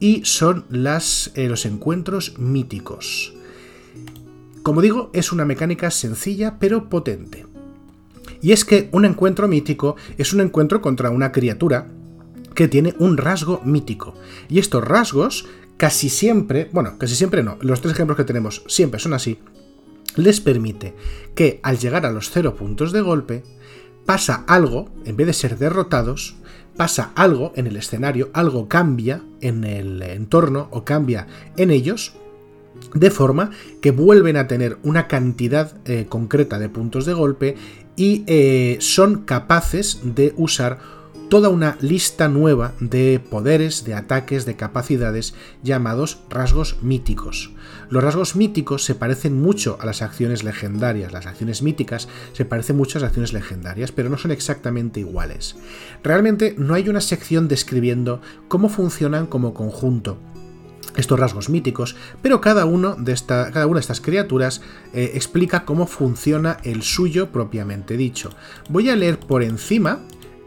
y 0.00 0.24
son 0.24 0.64
las, 0.70 1.30
eh, 1.34 1.48
los 1.48 1.66
encuentros 1.66 2.38
míticos. 2.38 3.34
Como 4.62 4.80
digo, 4.80 5.10
es 5.12 5.30
una 5.30 5.44
mecánica 5.44 5.90
sencilla 5.90 6.58
pero 6.58 6.88
potente. 6.88 7.46
Y 8.42 8.52
es 8.52 8.64
que 8.64 8.88
un 8.92 9.04
encuentro 9.04 9.46
mítico 9.46 9.96
es 10.18 10.32
un 10.32 10.40
encuentro 10.40 10.80
contra 10.80 11.10
una 11.10 11.30
criatura 11.30 11.88
que 12.54 12.68
tiene 12.68 12.94
un 12.98 13.16
rasgo 13.16 13.60
mítico. 13.64 14.14
Y 14.48 14.58
estos 14.58 14.82
rasgos 14.82 15.46
casi 15.76 16.08
siempre, 16.08 16.68
bueno, 16.72 16.98
casi 16.98 17.14
siempre 17.14 17.42
no, 17.42 17.58
los 17.60 17.80
tres 17.80 17.94
ejemplos 17.94 18.16
que 18.16 18.24
tenemos 18.24 18.62
siempre 18.66 19.00
son 19.00 19.14
así, 19.14 19.38
les 20.16 20.40
permite 20.40 20.94
que 21.34 21.60
al 21.62 21.78
llegar 21.78 22.04
a 22.04 22.10
los 22.10 22.30
cero 22.30 22.54
puntos 22.54 22.92
de 22.92 23.00
golpe, 23.00 23.44
pasa 24.04 24.44
algo, 24.46 24.90
en 25.04 25.16
vez 25.16 25.26
de 25.26 25.32
ser 25.32 25.56
derrotados, 25.56 26.36
pasa 26.80 27.12
algo 27.14 27.52
en 27.56 27.66
el 27.66 27.76
escenario, 27.76 28.30
algo 28.32 28.66
cambia 28.66 29.22
en 29.42 29.64
el 29.64 30.00
entorno 30.00 30.68
o 30.70 30.82
cambia 30.82 31.26
en 31.58 31.70
ellos, 31.70 32.14
de 32.94 33.10
forma 33.10 33.50
que 33.82 33.90
vuelven 33.90 34.38
a 34.38 34.46
tener 34.46 34.78
una 34.82 35.06
cantidad 35.06 35.76
eh, 35.84 36.06
concreta 36.08 36.58
de 36.58 36.70
puntos 36.70 37.04
de 37.04 37.12
golpe 37.12 37.54
y 37.96 38.24
eh, 38.26 38.78
son 38.80 39.26
capaces 39.26 40.00
de 40.04 40.32
usar 40.38 40.78
toda 41.28 41.50
una 41.50 41.76
lista 41.82 42.28
nueva 42.28 42.72
de 42.80 43.20
poderes, 43.30 43.84
de 43.84 43.92
ataques, 43.92 44.46
de 44.46 44.56
capacidades 44.56 45.34
llamados 45.62 46.20
rasgos 46.30 46.82
míticos. 46.82 47.52
Los 47.90 48.04
rasgos 48.04 48.36
míticos 48.36 48.84
se 48.84 48.94
parecen 48.94 49.40
mucho 49.40 49.76
a 49.80 49.84
las 49.84 50.00
acciones 50.00 50.44
legendarias, 50.44 51.12
las 51.12 51.26
acciones 51.26 51.60
míticas 51.60 52.08
se 52.32 52.44
parecen 52.44 52.76
mucho 52.76 52.98
a 52.98 53.00
las 53.00 53.08
acciones 53.08 53.32
legendarias, 53.32 53.90
pero 53.90 54.08
no 54.08 54.16
son 54.16 54.30
exactamente 54.30 55.00
iguales. 55.00 55.56
Realmente 56.04 56.54
no 56.56 56.74
hay 56.74 56.88
una 56.88 57.00
sección 57.00 57.48
describiendo 57.48 58.22
cómo 58.46 58.68
funcionan 58.68 59.26
como 59.26 59.54
conjunto, 59.54 60.18
estos 60.96 61.18
rasgos 61.18 61.48
míticos, 61.48 61.96
pero 62.22 62.40
cada, 62.40 62.64
uno 62.64 62.94
de 62.94 63.16
una 63.66 63.74
de 63.74 63.80
estas 63.80 64.00
criaturas 64.00 64.62
eh, 64.92 65.12
explica 65.14 65.64
cómo 65.64 65.86
funciona 65.86 66.58
el 66.62 66.82
suyo 66.82 67.32
propiamente 67.32 67.96
dicho. 67.96 68.30
Voy 68.68 68.88
a 68.88 68.96
leer 68.96 69.18
por 69.18 69.42
encima 69.42 70.00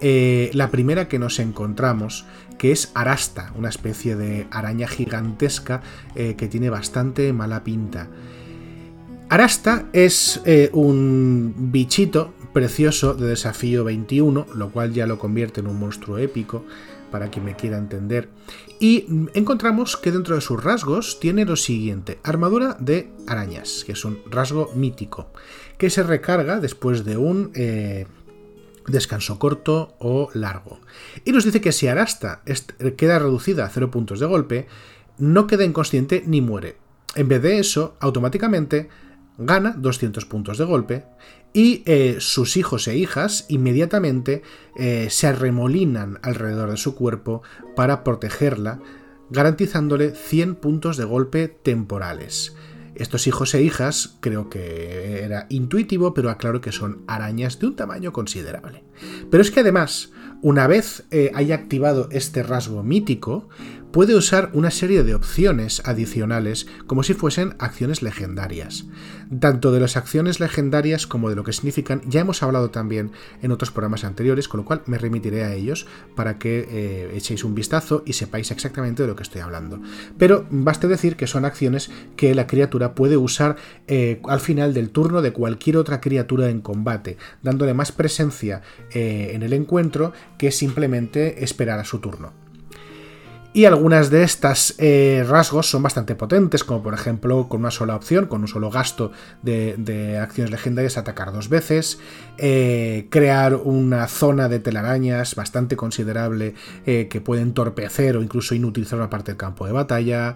eh, 0.05 0.51
la 0.53 0.69
primera 0.69 1.07
que 1.07 1.17
nos 1.17 1.39
encontramos, 1.39 2.25
que 2.57 2.71
es 2.71 2.91
Arasta, 2.93 3.51
una 3.55 3.69
especie 3.69 4.15
de 4.15 4.47
araña 4.51 4.87
gigantesca 4.87 5.81
eh, 6.15 6.35
que 6.35 6.47
tiene 6.47 6.69
bastante 6.69 7.33
mala 7.33 7.63
pinta. 7.63 8.09
Arasta 9.29 9.85
es 9.93 10.41
eh, 10.45 10.69
un 10.73 11.53
bichito 11.71 12.33
precioso 12.53 13.15
de 13.15 13.27
desafío 13.27 13.83
21, 13.83 14.45
lo 14.53 14.71
cual 14.71 14.93
ya 14.93 15.07
lo 15.07 15.17
convierte 15.17 15.61
en 15.61 15.67
un 15.67 15.79
monstruo 15.79 16.19
épico, 16.19 16.63
para 17.09 17.29
quien 17.29 17.45
me 17.45 17.55
quiera 17.55 17.77
entender. 17.77 18.29
Y 18.79 19.05
encontramos 19.33 19.97
que 19.97 20.11
dentro 20.11 20.35
de 20.35 20.41
sus 20.41 20.63
rasgos 20.63 21.19
tiene 21.19 21.45
lo 21.45 21.55
siguiente, 21.55 22.19
armadura 22.23 22.75
de 22.79 23.11
arañas, 23.27 23.83
que 23.85 23.91
es 23.91 24.03
un 24.03 24.19
rasgo 24.29 24.71
mítico, 24.75 25.31
que 25.77 25.89
se 25.89 26.03
recarga 26.03 26.59
después 26.59 27.05
de 27.05 27.17
un 27.17 27.51
descanso 28.87 29.39
corto 29.39 29.95
o 29.99 30.29
largo. 30.33 30.79
Y 31.25 31.31
nos 31.31 31.45
dice 31.45 31.61
que 31.61 31.71
si 31.71 31.87
Arasta 31.87 32.41
queda 32.97 33.19
reducida 33.19 33.65
a 33.65 33.69
0 33.69 33.91
puntos 33.91 34.19
de 34.19 34.25
golpe, 34.25 34.67
no 35.17 35.47
queda 35.47 35.63
inconsciente 35.63 36.23
ni 36.25 36.41
muere. 36.41 36.77
En 37.15 37.27
vez 37.27 37.41
de 37.41 37.59
eso, 37.59 37.95
automáticamente 37.99 38.89
gana 39.37 39.71
200 39.77 40.25
puntos 40.25 40.57
de 40.57 40.65
golpe 40.65 41.05
y 41.53 41.83
eh, 41.85 42.17
sus 42.19 42.57
hijos 42.57 42.87
e 42.87 42.97
hijas 42.97 43.45
inmediatamente 43.47 44.41
eh, 44.75 45.07
se 45.09 45.27
arremolinan 45.27 46.19
alrededor 46.23 46.71
de 46.71 46.77
su 46.77 46.95
cuerpo 46.95 47.43
para 47.75 48.03
protegerla, 48.03 48.79
garantizándole 49.29 50.11
100 50.11 50.55
puntos 50.55 50.97
de 50.97 51.05
golpe 51.05 51.47
temporales. 51.47 52.55
Estos 52.95 53.27
hijos 53.27 53.53
e 53.53 53.63
hijas 53.63 54.17
creo 54.19 54.49
que 54.49 55.23
era 55.23 55.47
intuitivo, 55.49 56.13
pero 56.13 56.29
aclaro 56.29 56.61
que 56.61 56.71
son 56.71 57.03
arañas 57.07 57.59
de 57.59 57.67
un 57.67 57.75
tamaño 57.75 58.13
considerable. 58.13 58.83
Pero 59.31 59.41
es 59.41 59.51
que 59.51 59.61
además, 59.61 60.11
una 60.41 60.67
vez 60.67 61.05
eh, 61.11 61.31
haya 61.33 61.55
activado 61.55 62.07
este 62.11 62.43
rasgo 62.43 62.83
mítico, 62.83 63.49
puede 63.93 64.15
usar 64.15 64.49
una 64.53 64.71
serie 64.71 65.03
de 65.03 65.13
opciones 65.13 65.83
adicionales 65.85 66.65
como 66.87 67.03
si 67.03 67.13
fuesen 67.13 67.55
acciones 67.59 68.01
legendarias. 68.01 68.85
Tanto 69.39 69.71
de 69.71 69.79
las 69.79 69.97
acciones 69.97 70.39
legendarias 70.39 71.05
como 71.05 71.29
de 71.29 71.35
lo 71.35 71.43
que 71.43 71.53
significan 71.53 72.01
ya 72.07 72.21
hemos 72.21 72.41
hablado 72.41 72.71
también 72.71 73.11
en 73.43 73.51
otros 73.51 73.69
programas 73.69 74.03
anteriores, 74.03 74.47
con 74.47 74.61
lo 74.61 74.65
cual 74.65 74.81
me 74.87 74.97
remitiré 74.97 75.43
a 75.43 75.53
ellos 75.53 75.85
para 76.15 76.39
que 76.39 76.67
eh, 76.67 77.11
echéis 77.15 77.43
un 77.43 77.53
vistazo 77.53 78.01
y 78.03 78.13
sepáis 78.13 78.49
exactamente 78.49 79.03
de 79.03 79.09
lo 79.09 79.15
que 79.15 79.23
estoy 79.23 79.41
hablando. 79.41 79.79
Pero 80.17 80.47
baste 80.49 80.87
decir 80.87 81.15
que 81.15 81.27
son 81.27 81.45
acciones 81.45 81.91
que 82.15 82.33
la 82.33 82.47
criatura 82.47 82.95
puede 82.95 83.15
usar 83.15 83.57
eh, 83.85 84.19
al 84.27 84.39
final 84.39 84.73
del 84.73 84.89
turno 84.89 85.21
de 85.21 85.33
cualquier 85.33 85.77
otra 85.77 86.01
criatura 86.01 86.49
en 86.49 86.61
combate, 86.61 87.17
dándole 87.43 87.75
más 87.75 87.91
presencia 87.91 88.63
eh, 88.89 89.33
en 89.35 89.43
el 89.43 89.53
encuentro 89.53 90.13
que 90.39 90.49
simplemente 90.49 91.43
esperar 91.43 91.77
a 91.77 91.85
su 91.85 91.99
turno. 91.99 92.42
Y 93.55 93.65
algunas 93.65 94.09
de 94.09 94.23
estas 94.23 94.73
eh, 94.79 95.23
rasgos 95.27 95.69
son 95.69 95.83
bastante 95.83 96.15
potentes, 96.15 96.63
como 96.63 96.81
por 96.81 96.95
ejemplo 96.95 97.47
con 97.47 97.59
una 97.59 97.69
sola 97.69 97.95
opción, 97.95 98.25
con 98.25 98.41
un 98.41 98.47
solo 98.47 98.71
gasto 98.71 99.11
de, 99.43 100.17
acciones 100.19 100.49
legendarias, 100.49 100.97
atacar 100.97 101.31
dos 101.31 101.49
veces, 101.49 101.99
eh, 102.39 103.05
crear 103.11 103.53
una 103.53 104.07
zona 104.07 104.49
de 104.49 104.59
telarañas 104.59 105.35
bastante 105.35 105.75
considerable 105.75 106.55
eh, 106.87 107.07
que 107.11 107.21
puede 107.21 107.43
entorpecer 107.43 108.17
o 108.17 108.23
incluso 108.23 108.55
inutilizar 108.55 108.97
una 108.97 109.11
parte 109.11 109.33
del 109.33 109.37
campo 109.37 109.67
de 109.67 109.71
batalla, 109.71 110.35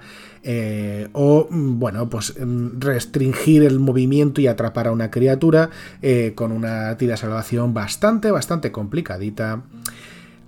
o 1.14 1.48
bueno, 1.50 2.08
pues 2.10 2.36
mm, 2.40 2.80
restringir 2.80 3.64
el 3.64 3.80
movimiento 3.80 4.42
y 4.42 4.48
atrapar 4.48 4.88
a 4.88 4.92
una 4.92 5.10
criatura 5.10 5.72
con 6.36 6.52
una 6.52 6.96
tira 6.98 7.14
de 7.14 7.18
salvación 7.18 7.74
bastante, 7.74 8.30
bastante 8.30 8.72
complicadita. 8.72 9.64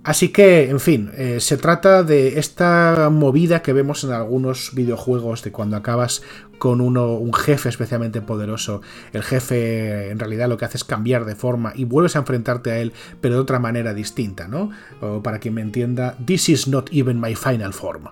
Así 0.02 0.30
que, 0.30 0.70
en 0.70 0.80
fin, 0.80 1.10
eh, 1.14 1.40
se 1.40 1.58
trata 1.58 2.02
de 2.02 2.38
esta 2.38 3.10
movida 3.10 3.60
que 3.60 3.74
vemos 3.74 4.02
en 4.02 4.12
algunos 4.12 4.74
videojuegos 4.74 5.42
de 5.42 5.52
cuando 5.52 5.76
acabas 5.76 6.22
con 6.58 6.80
uno, 6.80 7.14
un 7.14 7.34
jefe 7.34 7.68
especialmente 7.68 8.22
poderoso. 8.22 8.80
El 9.12 9.22
jefe 9.22 10.10
en 10.10 10.18
realidad 10.18 10.48
lo 10.48 10.56
que 10.56 10.64
hace 10.64 10.78
es 10.78 10.84
cambiar 10.84 11.26
de 11.26 11.36
forma 11.36 11.72
y 11.74 11.84
vuelves 11.84 12.16
a 12.16 12.20
enfrentarte 12.20 12.70
a 12.70 12.78
él, 12.78 12.94
pero 13.20 13.34
de 13.34 13.40
otra 13.40 13.58
manera 13.58 13.92
distinta, 13.92 14.48
¿no? 14.48 14.70
O 15.02 15.22
para 15.22 15.38
quien 15.38 15.54
me 15.54 15.60
entienda, 15.60 16.16
this 16.24 16.48
is 16.48 16.66
not 16.66 16.88
even 16.92 17.20
my 17.20 17.34
final 17.34 17.74
form. 17.74 18.04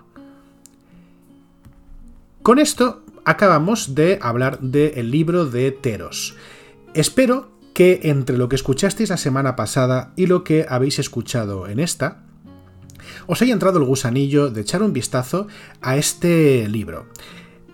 Con 2.43 2.59
esto 2.59 3.03
acabamos 3.25 3.95
de 3.95 4.19
hablar 4.21 4.59
del 4.59 5.09
libro 5.09 5.45
de 5.45 5.71
Teros. 5.71 6.35
Espero 6.93 7.58
que 7.79 8.01
entre 8.03 8.37
lo 8.37 8.49
que 8.49 8.57
escuchasteis 8.57 9.09
la 9.09 9.15
semana 9.15 9.55
pasada 9.55 10.11
y 10.17 10.25
lo 10.25 10.43
que 10.43 10.65
habéis 10.67 10.99
escuchado 10.99 11.65
en 11.69 11.79
esta, 11.79 12.25
os 13.25 13.41
haya 13.41 13.53
entrado 13.53 13.79
el 13.79 13.85
gusanillo 13.85 14.49
de 14.49 14.59
echar 14.59 14.83
un 14.83 14.91
vistazo 14.91 15.47
a 15.79 15.95
este 15.95 16.67
libro. 16.67 17.05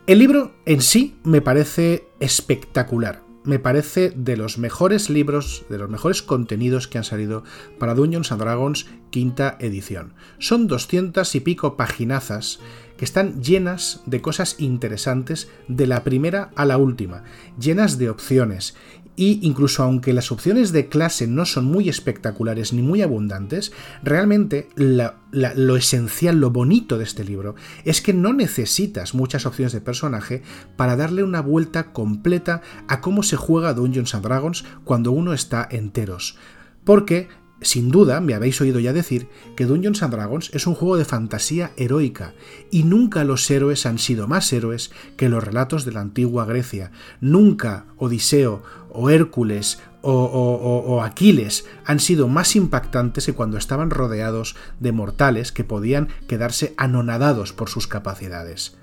El 0.05 0.19
libro 0.19 0.53
en 0.67 0.83
sí 0.83 1.17
me 1.23 1.41
parece 1.41 2.07
espectacular. 2.19 3.23
Me 3.45 3.57
parece 3.57 4.11
de 4.15 4.37
los 4.37 4.59
mejores 4.59 5.09
libros, 5.09 5.65
de 5.69 5.79
los 5.79 5.89
mejores 5.89 6.21
contenidos 6.21 6.87
que 6.87 6.99
han 6.99 7.03
salido 7.03 7.43
para 7.79 7.95
Dungeons 7.95 8.31
and 8.31 8.41
Dragons 8.41 8.85
quinta 9.09 9.57
edición. 9.59 10.13
Son 10.37 10.67
doscientas 10.67 11.33
y 11.33 11.39
pico 11.39 11.77
paginazas 11.77 12.59
que 12.97 13.05
están 13.05 13.41
llenas 13.41 14.01
de 14.05 14.21
cosas 14.21 14.57
interesantes 14.59 15.49
de 15.67 15.87
la 15.87 16.03
primera 16.03 16.51
a 16.55 16.65
la 16.65 16.77
última, 16.77 17.23
llenas 17.59 17.97
de 17.97 18.09
opciones 18.09 18.75
y 19.15 19.39
incluso 19.41 19.83
aunque 19.83 20.13
las 20.13 20.31
opciones 20.31 20.71
de 20.71 20.89
clase 20.89 21.27
no 21.27 21.45
son 21.45 21.65
muy 21.65 21.89
espectaculares 21.89 22.73
ni 22.73 22.81
muy 22.81 23.01
abundantes, 23.01 23.71
realmente 24.03 24.69
lo 24.75 25.75
esencial, 25.75 26.39
lo 26.39 26.51
bonito 26.51 26.97
de 26.97 27.03
este 27.03 27.23
libro 27.23 27.55
es 27.83 28.01
que 28.01 28.13
no 28.13 28.33
necesitas 28.33 29.13
muchas 29.13 29.45
opciones 29.45 29.73
de 29.73 29.81
personaje 29.81 30.43
para 30.75 30.95
darle 30.95 31.23
una 31.23 31.41
vuelta 31.41 31.93
completa 31.93 32.61
a 32.87 33.01
cómo 33.01 33.23
se 33.23 33.35
juega 33.35 33.73
Dungeons 33.73 34.15
and 34.15 34.23
Dragons 34.23 34.65
cuando 34.83 35.11
uno 35.11 35.33
está 35.33 35.67
enteros. 35.69 36.37
Porque 36.83 37.29
sin 37.65 37.89
duda, 37.89 38.21
me 38.21 38.35
habéis 38.35 38.61
oído 38.61 38.79
ya 38.79 38.93
decir 38.93 39.27
que 39.55 39.65
Dungeons 39.65 40.03
and 40.03 40.13
Dragons 40.13 40.51
es 40.53 40.67
un 40.67 40.75
juego 40.75 40.97
de 40.97 41.05
fantasía 41.05 41.71
heroica, 41.77 42.35
y 42.69 42.83
nunca 42.83 43.23
los 43.23 43.49
héroes 43.49 43.87
han 43.87 43.97
sido 43.97 44.27
más 44.27 44.53
héroes 44.53 44.91
que 45.17 45.29
los 45.29 45.43
relatos 45.43 45.83
de 45.83 45.91
la 45.91 46.01
antigua 46.01 46.45
Grecia. 46.45 46.91
Nunca 47.21 47.85
Odiseo 47.97 48.61
o 48.89 49.09
Hércules 49.09 49.79
o, 50.03 51.01
Aquiles 51.03 51.65
han 51.83 51.99
sido 51.99 52.27
más 52.27 52.55
impactantes 52.55 53.25
que 53.25 53.33
cuando 53.33 53.57
estaban 53.57 53.89
rodeados 53.89 54.55
de 54.79 54.91
mortales 54.91 55.51
que 55.51 55.63
podían 55.63 56.09
quedarse 56.27 56.75
anonadados 56.77 57.51
por 57.51 57.69
sus 57.69 57.87
capacidades. 57.87 58.77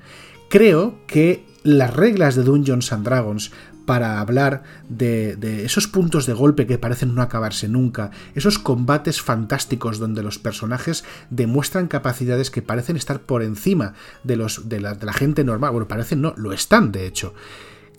Creo 0.48 0.98
que 1.06 1.46
las 1.62 1.94
reglas 1.94 2.34
de 2.34 2.42
Dungeons 2.42 2.92
and 2.92 3.04
Dragons 3.04 3.52
para 3.84 4.20
hablar 4.20 4.62
de, 4.88 5.64
esos 5.64 5.86
puntos 5.86 6.26
de 6.26 6.32
golpe 6.32 6.66
que 6.66 6.78
parecen 6.78 7.14
no 7.14 7.22
acabarse 7.22 7.68
nunca, 7.68 8.10
esos 8.34 8.58
combates 8.58 9.20
fantásticos 9.20 9.98
donde 9.98 10.22
los 10.22 10.38
personajes 10.38 11.04
demuestran 11.30 11.88
capacidades 11.88 12.50
que 12.50 12.62
parecen 12.62 12.96
estar 12.96 13.20
por 13.20 13.42
encima 13.42 13.94
de, 14.24 14.36
los, 14.36 14.64
la, 14.70 14.94
de 14.94 15.06
la 15.06 15.12
gente 15.12 15.44
normal, 15.44 15.72
bueno, 15.72 15.88
parecen 15.88 16.20
no, 16.22 16.34
lo 16.36 16.52
están 16.52 16.92
de 16.92 17.06
hecho. 17.06 17.34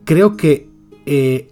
Creo 0.06 0.36
que 0.36 0.73
eh, 1.06 1.50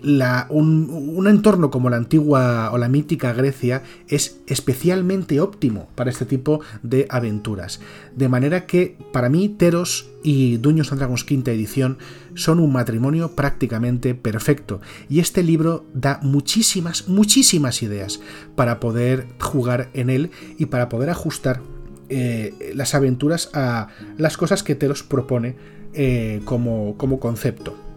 un, 0.50 1.28
entorno 1.28 1.72
como 1.72 1.90
la 1.90 1.98
antigua 1.98 2.72
o 2.72 2.78
la 2.78 2.88
mítica 2.88 3.34
Grecia 3.34 3.84
es 4.08 4.40
especialmente 4.48 5.42
óptimo 5.42 5.90
para 5.96 6.10
este 6.10 6.26
tipo 6.26 6.62
de 6.84 7.06
aventuras. 7.10 7.82
De 8.16 8.30
manera 8.30 8.66
que 8.66 8.98
para 9.12 9.30
mí 9.30 9.50
Teros 9.50 10.10
y 10.24 10.58
Dungeons 10.58 10.92
and 10.92 11.00
Dragons 11.00 11.24
quinta 11.26 11.52
edición 11.52 11.98
son 12.34 12.60
un 12.60 12.72
matrimonio 12.72 13.36
prácticamente 13.36 14.16
perfecto. 14.16 14.80
Y 15.10 15.20
este 15.20 15.44
libro 15.44 15.86
da 15.94 16.20
muchísimas, 16.22 17.10
muchísimas 17.10 17.84
ideas 17.84 18.22
para 18.56 18.80
poder 18.80 19.28
jugar 19.40 19.90
en 19.94 20.10
él 20.10 20.32
y 20.58 20.68
para 20.68 20.88
poder 20.88 21.10
ajustar 21.10 21.62
eh, 22.08 22.74
las 22.74 22.96
aventuras 22.96 23.50
a 23.54 23.88
las 24.18 24.38
cosas 24.38 24.64
que 24.64 24.76
Teros 24.76 25.04
propone 25.04 25.56
eh, 25.94 26.42
como, 26.46 26.96
como 26.98 27.20
concepto 27.20 27.91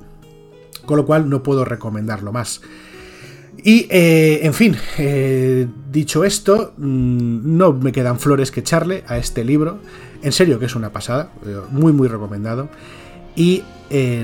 con 0.87 0.97
lo 0.97 1.07
cual 1.07 1.29
no 1.29 1.43
puedo 1.43 1.65
recomendarlo 1.65 2.33
más. 2.33 2.61
Y, 3.65 3.87
eh, 3.91 4.41
en 4.43 4.53
fin, 4.53 4.77
eh, 4.99 5.67
dicho 5.91 6.25
esto, 6.25 6.75
mm, 6.77 7.57
no 7.57 7.73
me 7.73 7.93
quedan 7.93 8.19
flores 8.19 8.51
que 8.51 8.61
echarle 8.61 9.05
a 9.07 9.17
este 9.17 9.43
libro. 9.43 9.79
En 10.23 10.33
serio 10.33 10.59
que 10.59 10.67
es 10.67 10.75
una 10.75 10.91
pasada, 10.91 11.31
eh, 11.47 11.57
muy 11.71 11.93
muy 11.93 12.09
recomendado. 12.09 12.69
Y 13.37 13.63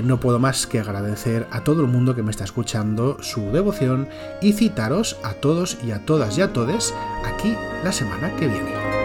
no 0.03 0.19
puedo 0.19 0.37
más 0.37 0.67
que 0.67 0.79
agradecer 0.79 1.47
a 1.51 1.63
todo 1.63 1.81
el 1.81 1.87
mundo 1.87 2.13
que 2.13 2.23
me 2.23 2.31
está 2.31 2.43
escuchando 2.43 3.17
su 3.21 3.51
devoción 3.51 4.09
y 4.41 4.51
citaros 4.51 5.17
a 5.23 5.33
todos 5.33 5.77
y 5.85 5.91
a 5.91 6.05
todas 6.05 6.37
y 6.37 6.41
a 6.41 6.51
todes 6.51 6.93
aquí 7.23 7.55
la 7.83 7.93
semana 7.93 8.35
que 8.35 8.47
viene. 8.47 9.00